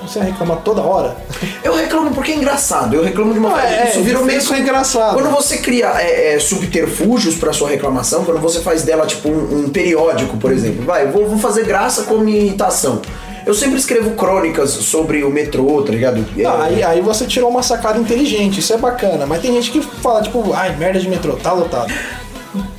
[0.07, 1.17] Você reclama toda hora.
[1.63, 2.95] Eu reclamo porque é engraçado.
[2.95, 3.67] Eu reclamo de uma forma.
[3.67, 4.39] é, Isso é virou meio.
[4.39, 5.15] difícil, é engraçado.
[5.15, 9.65] Quando você cria é, é, subterfúgios pra sua reclamação, quando você faz dela tipo um,
[9.65, 10.85] um periódico, por exemplo.
[10.85, 13.01] Vai, eu vou, vou fazer graça com minha irritação.
[13.47, 16.25] Eu sempre escrevo crônicas sobre o metrô, tá ligado?
[16.37, 19.27] É, Não, aí, aí você tirou uma sacada inteligente, isso é bacana.
[19.27, 21.93] Mas tem gente que fala, tipo, ai, merda de metrô, tá lotado.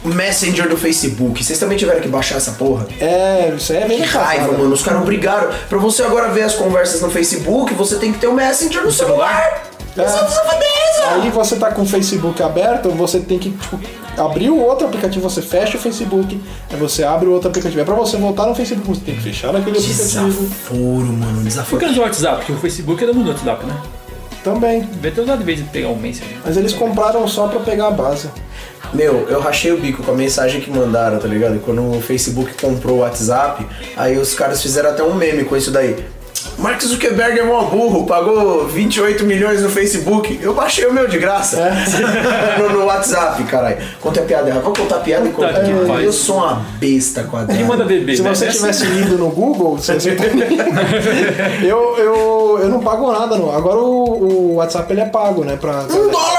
[0.03, 1.43] Messenger do Facebook.
[1.43, 2.87] Vocês também tiveram que baixar essa porra?
[2.99, 4.73] É, isso aí é bem Que raiva, mano.
[4.73, 5.49] Os caras obrigaram.
[5.69, 8.91] Pra você agora ver as conversas no Facebook, você tem que ter o Messenger no
[8.91, 9.63] celular.
[9.97, 10.01] É.
[10.01, 11.07] É.
[11.07, 13.79] Aí você tá com o Facebook aberto, você tem que tipo,
[14.17, 17.79] abrir o outro aplicativo, você fecha o Facebook, aí você abre o outro aplicativo.
[17.81, 20.79] É pra você voltar no Facebook, você tem que fechar aquele aplicativo Desaforo,
[21.13, 21.35] mano.
[21.37, 21.79] Por Desaforo.
[21.79, 22.37] que no WhatsApp?
[22.37, 23.81] Porque o Facebook era no WhatsApp, né?
[24.45, 24.81] Também.
[24.81, 26.37] Deve ter usado de vez de pegar um Messenger.
[26.45, 28.29] Mas eles compraram só pra pegar a base.
[28.93, 31.59] Meu, eu rachei o bico com a mensagem que mandaram, tá ligado?
[31.59, 33.65] Quando o Facebook comprou o WhatsApp,
[33.97, 35.97] aí os caras fizeram até um meme com isso daí.
[36.57, 40.39] Mark Zuckerberg é mó burro, pagou 28 milhões no Facebook.
[40.41, 41.71] Eu baixei o meu de graça.
[42.59, 43.77] no, no WhatsApp, caralho.
[44.01, 44.63] Conta a piada errada.
[44.63, 45.63] Vamos contar a piada e Puta contar.
[45.63, 46.13] que Eu pariu.
[46.13, 47.53] sou uma besta quadrada.
[47.53, 48.33] Ele manda bebê, Se né?
[48.33, 48.57] você É assim.
[48.59, 49.95] tivesse lido no Google, você
[51.63, 53.53] eu, eu, eu não pago nada, não.
[53.55, 55.57] Agora o, o WhatsApp ele é pago, né?
[55.59, 56.34] Pra, Um dólar?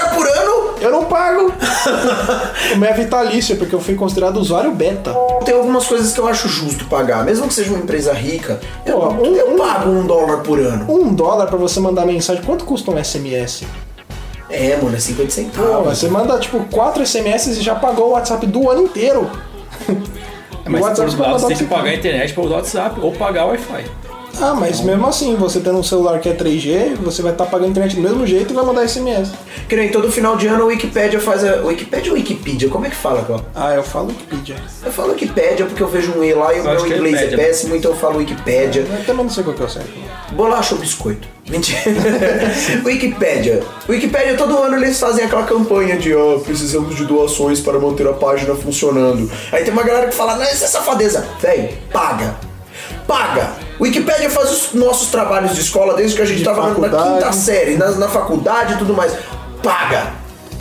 [0.87, 1.53] Eu não pago!
[2.75, 5.13] o meu é vitalício, porque eu fui considerado usuário beta.
[5.45, 7.25] Tem algumas coisas que eu acho justo pagar.
[7.25, 10.87] Mesmo que seja uma empresa rica, eu, Pô, um- eu pago um dólar por ano.
[10.89, 13.65] Um dólar pra você mandar mensagem, quanto custa um SMS?
[14.49, 15.99] É, mano, é 50 Pô, centavos.
[15.99, 19.29] você manda tipo 4 SMS e já pagou o WhatsApp do ano inteiro.
[19.89, 22.55] É, Mas O por outro vai lado, você tem que pagar a internet para usar
[22.55, 23.85] o WhatsApp ou pagar o Wi-Fi.
[24.41, 27.71] Ah, mas mesmo assim, você tendo um celular que é 3G, você vai estar pagando
[27.71, 29.31] internet do mesmo jeito e vai mandar SMS.
[29.69, 31.63] Que nem todo final de ano a Wikipédia faz a.
[31.63, 32.69] Wikipédia ou Wikipedia?
[32.69, 33.47] Como é que fala, Cláudio?
[33.55, 34.57] Ah, eu falo Wikipedia.
[34.85, 37.37] Eu falo Wikipédia porque eu vejo um E lá e o meu é inglês é
[37.37, 38.83] péssimo, então eu falo Wikipédia.
[38.83, 39.91] Eu também não sei qual que é o certo.
[40.33, 41.27] Bolacha ou biscoito?
[41.49, 41.81] Mentira.
[42.85, 43.63] Wikipédia.
[43.89, 48.13] Wikipédia, todo ano eles fazem aquela campanha de ó, precisamos de doações para manter a
[48.13, 49.31] página funcionando.
[49.51, 51.27] Aí tem uma galera que fala, não, isso é safadeza.
[51.41, 52.37] Véi, paga.
[53.07, 53.66] Paga.
[53.81, 57.03] Wikipédia faz os nossos trabalhos de escola desde que a gente De tava na- na
[57.15, 59.13] quinta série, na, na faculdade e tudo mais.
[59.63, 60.13] Paga.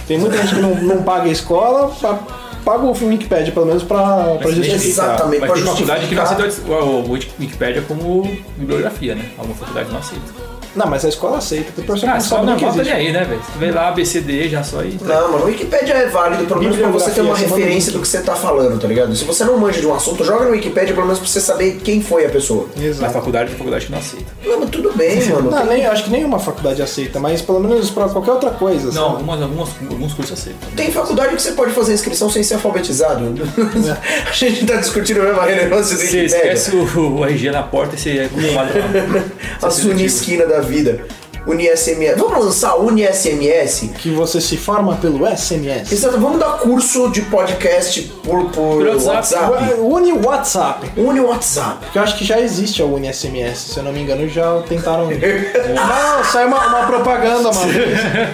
[0.07, 2.19] Tem muita gente que não, não paga a escola, pa-
[2.63, 5.05] paga o Wikipedia pelo menos pra, pra Mas tem- justificar.
[5.15, 5.41] Exatamente.
[5.41, 6.73] Mas tem faculdade que não aceita o
[7.07, 8.23] o Wikipedia como
[8.57, 9.29] bibliografia, né?
[9.37, 10.54] Alguma faculdade não aceita.
[10.75, 11.71] Não, mas a escola aceita.
[11.75, 12.93] Tem que Ah, não só sabe não nem que existe.
[12.93, 13.41] aí, né, velho?
[13.41, 14.97] Você vê lá ABCD já só e.
[15.01, 17.99] Não, mano, o Wikipédia é válido, pelo menos pra você ter uma você referência do
[17.99, 19.15] que você tá falando, tá ligado?
[19.15, 21.79] Se você não manja de um assunto, joga no Wikipédia pelo menos pra você saber
[21.83, 22.67] quem foi a pessoa.
[22.75, 23.13] Na Exato.
[23.13, 24.25] faculdade tem faculdade que não aceita.
[24.45, 25.49] Não, mas tudo bem, mano.
[25.51, 28.91] Não, nem, acho que nenhuma faculdade aceita, mas pelo menos pra qualquer outra coisa.
[28.91, 30.69] Não, algumas, algumas, alguns cursos aceitam.
[30.75, 33.25] Tem faculdade que você pode fazer inscrição sem ser alfabetizado.
[34.27, 36.53] a gente tá discutindo a mesma relevância do Você Wikipédia.
[36.53, 38.69] esquece o, o RG na porta e você é acostumado
[39.61, 41.05] A Você sua esquina da vida.
[41.47, 42.15] UniSMS.
[42.17, 43.89] Vamos lançar a UniSMS?
[43.99, 45.91] Que você se forma pelo SMS.
[45.91, 49.51] Exato, vamos dar curso de podcast por, por Por WhatsApp.
[49.51, 49.73] WhatsApp.
[49.79, 50.91] Uni WhatsApp.
[50.97, 51.77] Uni WhatsApp.
[51.81, 54.61] Porque eu acho que já existe a Uni SMS, se eu não me engano, já
[54.67, 55.07] tentaram.
[55.13, 57.73] não, saiu uma, uma propaganda, mano.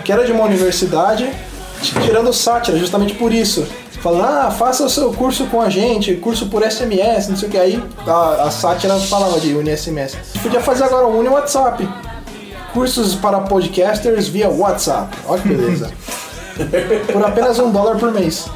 [0.04, 1.30] Que era de uma universidade,
[2.06, 3.68] tirando sátira, justamente por isso.
[4.02, 7.52] Falando, ah, faça o seu curso com a gente, curso por SMS, não sei o
[7.52, 7.58] que.
[7.58, 10.16] Aí a, a sátira falava de Uni SMS.
[10.42, 11.88] Podia fazer agora o Uni WhatsApp.
[12.74, 15.18] Cursos para podcasters via WhatsApp.
[15.28, 15.92] Olha que beleza.
[17.12, 18.48] por apenas um dólar por mês.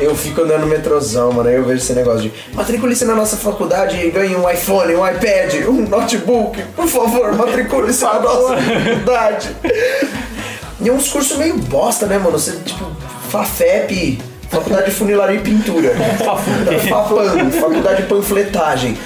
[0.00, 3.36] Eu fico andando no metrozão, mano, aí eu vejo esse negócio de matricule-se na nossa
[3.36, 6.62] faculdade e ganhe um iPhone, um iPad, um notebook.
[6.76, 9.56] Por favor, matricule-se na nossa faculdade.
[10.80, 12.38] E é uns cursos meio bosta, né, mano?
[12.38, 12.86] Você, tipo,
[13.30, 15.94] FAFEP, Faculdade de Funilaria e Pintura.
[16.18, 18.96] FAPAM, Faculdade de Panfletagem.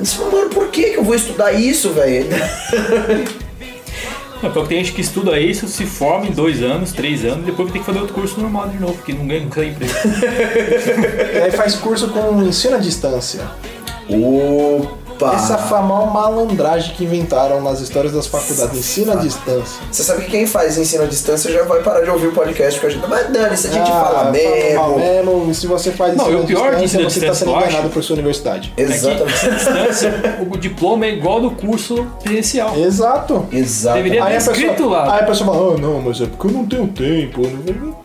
[0.00, 2.26] Isso, mano, por que que eu vou estudar isso, velho?
[4.42, 7.40] Não, pior que tem gente que estuda isso, se forma em dois anos, três anos,
[7.40, 9.70] e depois tem que fazer outro curso normal de novo, porque não ganha, não ganha
[9.70, 9.92] emprego.
[11.34, 13.42] E aí faz curso com ensino à distância.
[15.20, 15.34] Opa!
[15.34, 19.80] Essa famosa malandragem que inventaram nas histórias das faculdades, ensino à distância.
[19.90, 22.78] Você sabe que quem faz ensino à distância já vai parar de ouvir o podcast
[22.80, 23.06] com a gente.
[23.08, 24.96] Mas dane-se, a gente Ah, fala mesmo.
[24.98, 25.50] mesmo.
[25.50, 27.50] E se você faz Não, ensino o pior de ensino à você está distância, sendo
[27.58, 28.72] enganado acho- por sua universidade.
[28.76, 29.46] É que, Exatamente.
[29.46, 32.76] à distância, o diploma é igual do curso presencial.
[32.76, 33.46] Exato.
[33.52, 33.96] Exato.
[33.96, 35.14] Deveria- Aí a, escrito pessoa, lá.
[35.16, 37.42] aí a pessoa fala, ah, não, mas é porque eu não tenho tempo.
[37.42, 37.96] Eu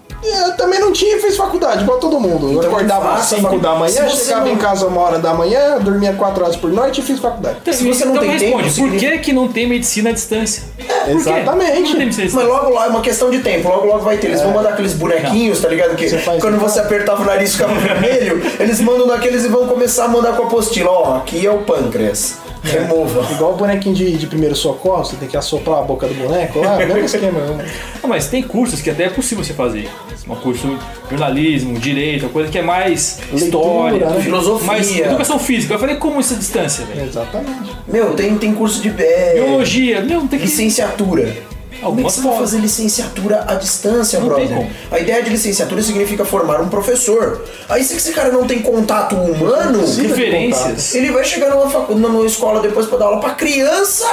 [0.58, 2.48] também não tinha e fiz faculdade, igual todo mundo.
[2.52, 5.20] Eu Então acordava às faça 5 facu- da manhã, chegava não- em casa uma hora
[5.20, 7.58] da manhã, dormia 4 horas por noite e fiz faculdade.
[7.72, 10.14] Se você não então tem responde, tempo, por significa- que, que não tem medicina à
[10.14, 10.64] distância?
[10.78, 10.86] Quê?
[11.12, 12.34] Exatamente.
[12.34, 14.28] Mas logo lá é uma questão de tempo, logo logo vai ter.
[14.28, 15.96] Eles vão mandar aqueles bonequinhos, tá ligado?
[15.96, 20.06] Que Você quando você apertava o nariz ficava vermelho, eles mandam daqueles e vão começar
[20.06, 20.90] a mandar com a apostila.
[20.90, 22.36] Ó, aqui é o pâncreas.
[22.64, 23.30] Remova.
[23.34, 26.60] Igual o bonequinho de, de primeiro socorro, você tem que assoprar a boca do boneco
[26.62, 27.40] lá, é o mesmo esquema.
[27.42, 27.70] né?
[28.02, 29.90] Não, mas tem cursos que até é possível você fazer.
[30.28, 34.22] Um curso de jornalismo, direito, coisa que é mais Leitura, história, né?
[34.22, 34.68] Filosofia.
[34.68, 35.74] mais educação física.
[35.74, 37.06] Eu falei como isso à distância, velho?
[37.08, 37.72] Exatamente.
[37.88, 41.36] Meu, tem, tem curso de é, Biologia, meu, não tem que licenciatura.
[41.82, 44.70] Como é que você vai fazer licenciatura à distância, Não brother?
[44.90, 47.44] A ideia de licenciatura significa formar um professor.
[47.68, 50.96] Aí se esse cara não tem contato humano, Referências.
[50.96, 54.06] ele vai chegar numa, facu- numa escola depois pra dar aula pra criança,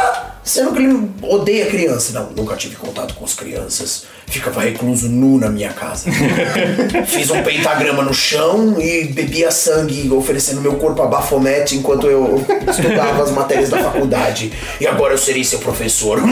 [0.43, 2.13] sendo que ele odeia criança.
[2.13, 4.05] Não, nunca tive contato com as crianças.
[4.27, 6.11] Ficava recluso nu na minha casa.
[7.07, 12.45] Fiz um pentagrama no chão e bebia sangue, oferecendo meu corpo a Bafomete enquanto eu
[12.69, 14.53] estudava as matérias da faculdade.
[14.81, 16.21] E agora eu serei seu professor.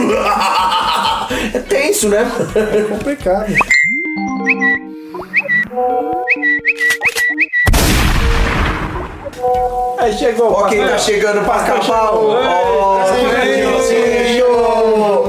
[1.53, 2.27] É tenso, né?
[2.55, 3.53] É complicado.
[9.97, 10.53] Aí chegou.
[10.53, 12.31] Ó, quem tá chegando pra acabar o.
[12.31, 12.99] Ó,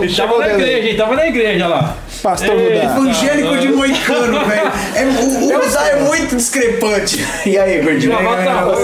[0.02, 1.96] Ele tava na igreja, ele tava na igreja lá.
[2.22, 2.82] Pastor Ei.
[2.82, 4.72] Evangélico de Moicano, velho.
[4.94, 7.24] É, o o é muito discrepante.
[7.46, 8.12] E aí, gordinho?
[8.12, 8.80] Lavar a roupa,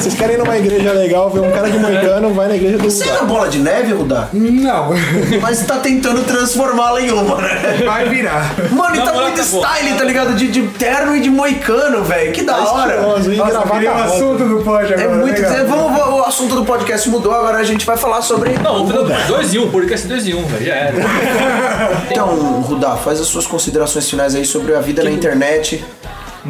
[0.00, 2.84] Vocês querem, ir numa igreja legal, ver um cara de moicano, vai na igreja do
[2.90, 4.28] Você é na bola de neve, Rudá?
[4.32, 4.90] Não,
[5.42, 7.82] Mas tá tentando transformá-la em uma, né?
[7.84, 8.54] vai virar.
[8.70, 9.62] Mano, e Na tá muito acabou.
[9.64, 10.34] style, tá ligado?
[10.34, 12.32] De, de terno e de moicano, velho.
[12.32, 12.94] Que da hora.
[12.94, 15.02] Estiloso, e Nossa, o assunto do pod agora.
[15.02, 15.34] É muito.
[15.42, 15.66] legal.
[15.66, 18.54] Vamos, vamos- o assunto do podcast mudou, agora a gente vai falar sobre.
[18.58, 20.64] Não, vamos fazer dois em um, podcast dois em um, velho.
[20.66, 20.94] Já era.
[22.10, 22.26] Então,
[22.62, 25.84] Rudá, faz as suas considerações finais aí sobre a vida na internet.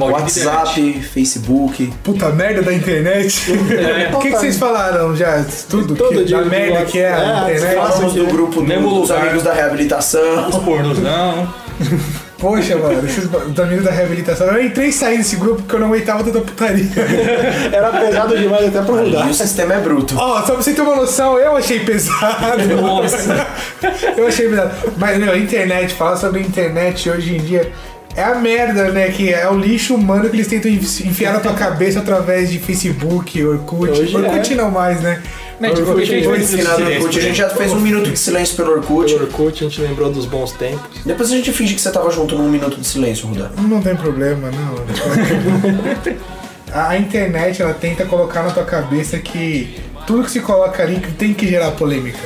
[0.09, 1.92] Maldita WhatsApp, Facebook.
[2.03, 3.40] Puta merda da internet.
[4.14, 5.44] O que, que vocês falaram já?
[5.68, 5.94] Tudo?
[5.94, 6.92] Todo que, dia da merda WhatsApp.
[6.92, 7.76] que é a É, internet?
[7.76, 9.18] Falamos do grupo do- dos lugar.
[9.22, 10.48] amigos da reabilitação.
[10.48, 11.48] Os pornos não.
[12.40, 14.46] Poxa, mano, esses os amigos da reabilitação.
[14.46, 16.86] Eu entrei e saí desse grupo porque eu não aguentava tanta putaria.
[17.70, 19.26] Era pesado demais até pro Rudá.
[19.26, 20.14] E o sistema é bruto.
[20.18, 22.66] Ó, só pra você ter uma noção, eu achei pesado.
[22.80, 23.46] Nossa.
[24.16, 24.70] eu achei pesado.
[24.96, 27.70] Mas, meu, internet, falar sobre internet hoje em dia
[28.17, 29.09] é a merda, né?
[29.11, 32.59] Que é o lixo humano que eles tentam enfi- enfiar na tua cabeça através de
[32.59, 33.91] Facebook, Orkut.
[33.93, 35.23] Hoje Orkut não mais, né?
[35.61, 38.73] Né, tipo, Orkut, a gente Orkut, a gente já fez um minuto de silêncio pelo
[38.73, 39.13] Orkut.
[39.15, 40.81] O Orkut, a gente lembrou dos bons tempos.
[41.05, 43.51] Depois a gente finge que você tava junto num minuto de silêncio, Rudá.
[43.59, 44.81] Não tem problema, não.
[46.73, 49.75] A internet, ela tenta colocar na tua cabeça que
[50.07, 52.19] tudo que se coloca ali tem que gerar polêmica.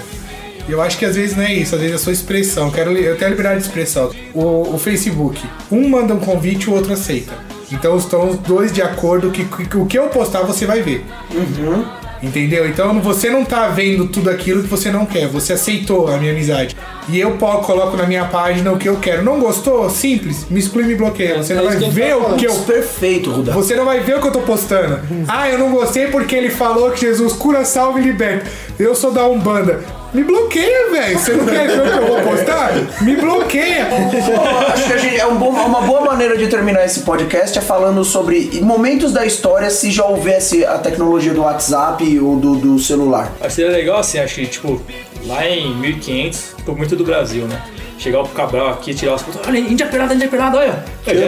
[0.69, 2.67] Eu acho que às vezes não é isso, às vezes é a sua expressão.
[2.67, 4.11] Eu, quero, eu tenho a liberdade de expressão.
[4.33, 7.33] O, o Facebook, um manda um convite, o outro aceita.
[7.71, 11.05] Então estão os dois de acordo que, que o que eu postar você vai ver.
[12.23, 12.67] Entendeu?
[12.67, 15.29] Então você não tá vendo tudo aquilo que você não quer.
[15.29, 16.75] Você aceitou a minha amizade.
[17.09, 19.23] E eu coloco na minha página o que eu quero.
[19.23, 19.91] Não gostou?
[19.91, 20.47] Simples.
[20.49, 21.37] Me exclui e me bloqueia.
[21.43, 22.55] Você não vai ver o que eu.
[22.61, 23.53] Perfeito, Rudá.
[23.53, 25.01] Você não vai ver o que eu tô postando.
[25.29, 28.47] Ah, eu não gostei porque ele falou que Jesus cura, salva e liberta.
[28.79, 29.81] Eu sou da Umbanda.
[30.15, 31.19] Me bloqueia, velho.
[31.19, 32.73] Você não quer ver o que eu vou postar?
[33.01, 33.87] Me bloqueia.
[33.87, 33.97] Pô,
[34.73, 37.61] Acho que a gente, é um bom- uma boa maneira de terminar esse podcast é
[37.61, 42.79] falando sobre momentos da história se já houvesse a tecnologia do WhatsApp ou do, do
[42.79, 43.33] celular.
[43.41, 44.81] Acho que seria legal assim, acho que, tipo,
[45.27, 47.61] lá em 1500, tipo, muito do Brasil, né?
[47.97, 49.41] Chegar o Cabral aqui, tirar as fotos.
[49.47, 50.85] Olha, Índia pelada, Índia pelada, olha.
[51.07, 51.25] Eu já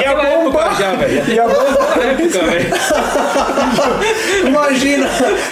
[0.00, 0.74] E a época bomba?
[0.78, 1.24] já, velho.
[1.32, 2.02] E a bomba?
[2.02, 2.66] Época, velho.
[4.48, 5.08] Imagina,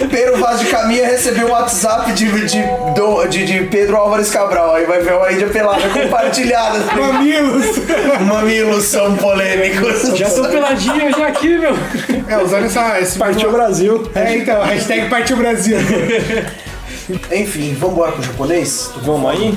[0.09, 2.63] Pedro Vaz de Caminha receber um WhatsApp de, de,
[3.29, 4.75] de, de Pedro Álvares Cabral.
[4.75, 6.79] Aí vai ver uma Índia pelada compartilhada.
[6.95, 7.65] Mamilos.
[8.27, 10.17] Mamilos são polêmicos.
[10.17, 11.73] Já tô peladinho já aqui, meu.
[12.27, 12.99] É, usando essa.
[12.99, 14.09] Esse Partiu Brasil.
[14.15, 15.77] É, então, hashtag Partiu Brasil.
[17.31, 18.91] Enfim, vamos embora com o japonês?
[19.03, 19.55] Vamos aí?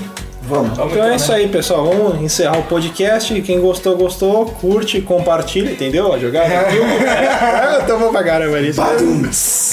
[0.48, 0.72] Vamos.
[0.78, 1.84] Então é isso aí, pessoal.
[1.84, 3.38] Vamos encerrar o podcast.
[3.42, 4.46] Quem gostou, gostou.
[4.46, 6.12] Curte, compartilha, entendeu?
[6.12, 6.46] A jogada.
[6.48, 8.80] é, então vamos pra caramba isso.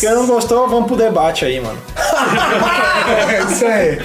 [0.01, 1.77] Quem não gostou, vamos pro debate aí, mano.
[3.29, 3.97] É isso aí.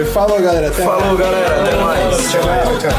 [0.00, 0.68] É, falou, galera.
[0.68, 1.00] Até mais.
[1.00, 1.62] Falou, galera.
[1.62, 2.30] Até mais.
[2.30, 2.40] Tchau.
[2.40, 2.90] Tchau, tchau.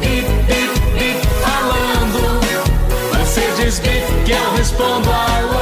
[0.00, 2.40] Bip, bip, bip, falando.
[3.20, 5.59] Você diz bip que eu respondo I love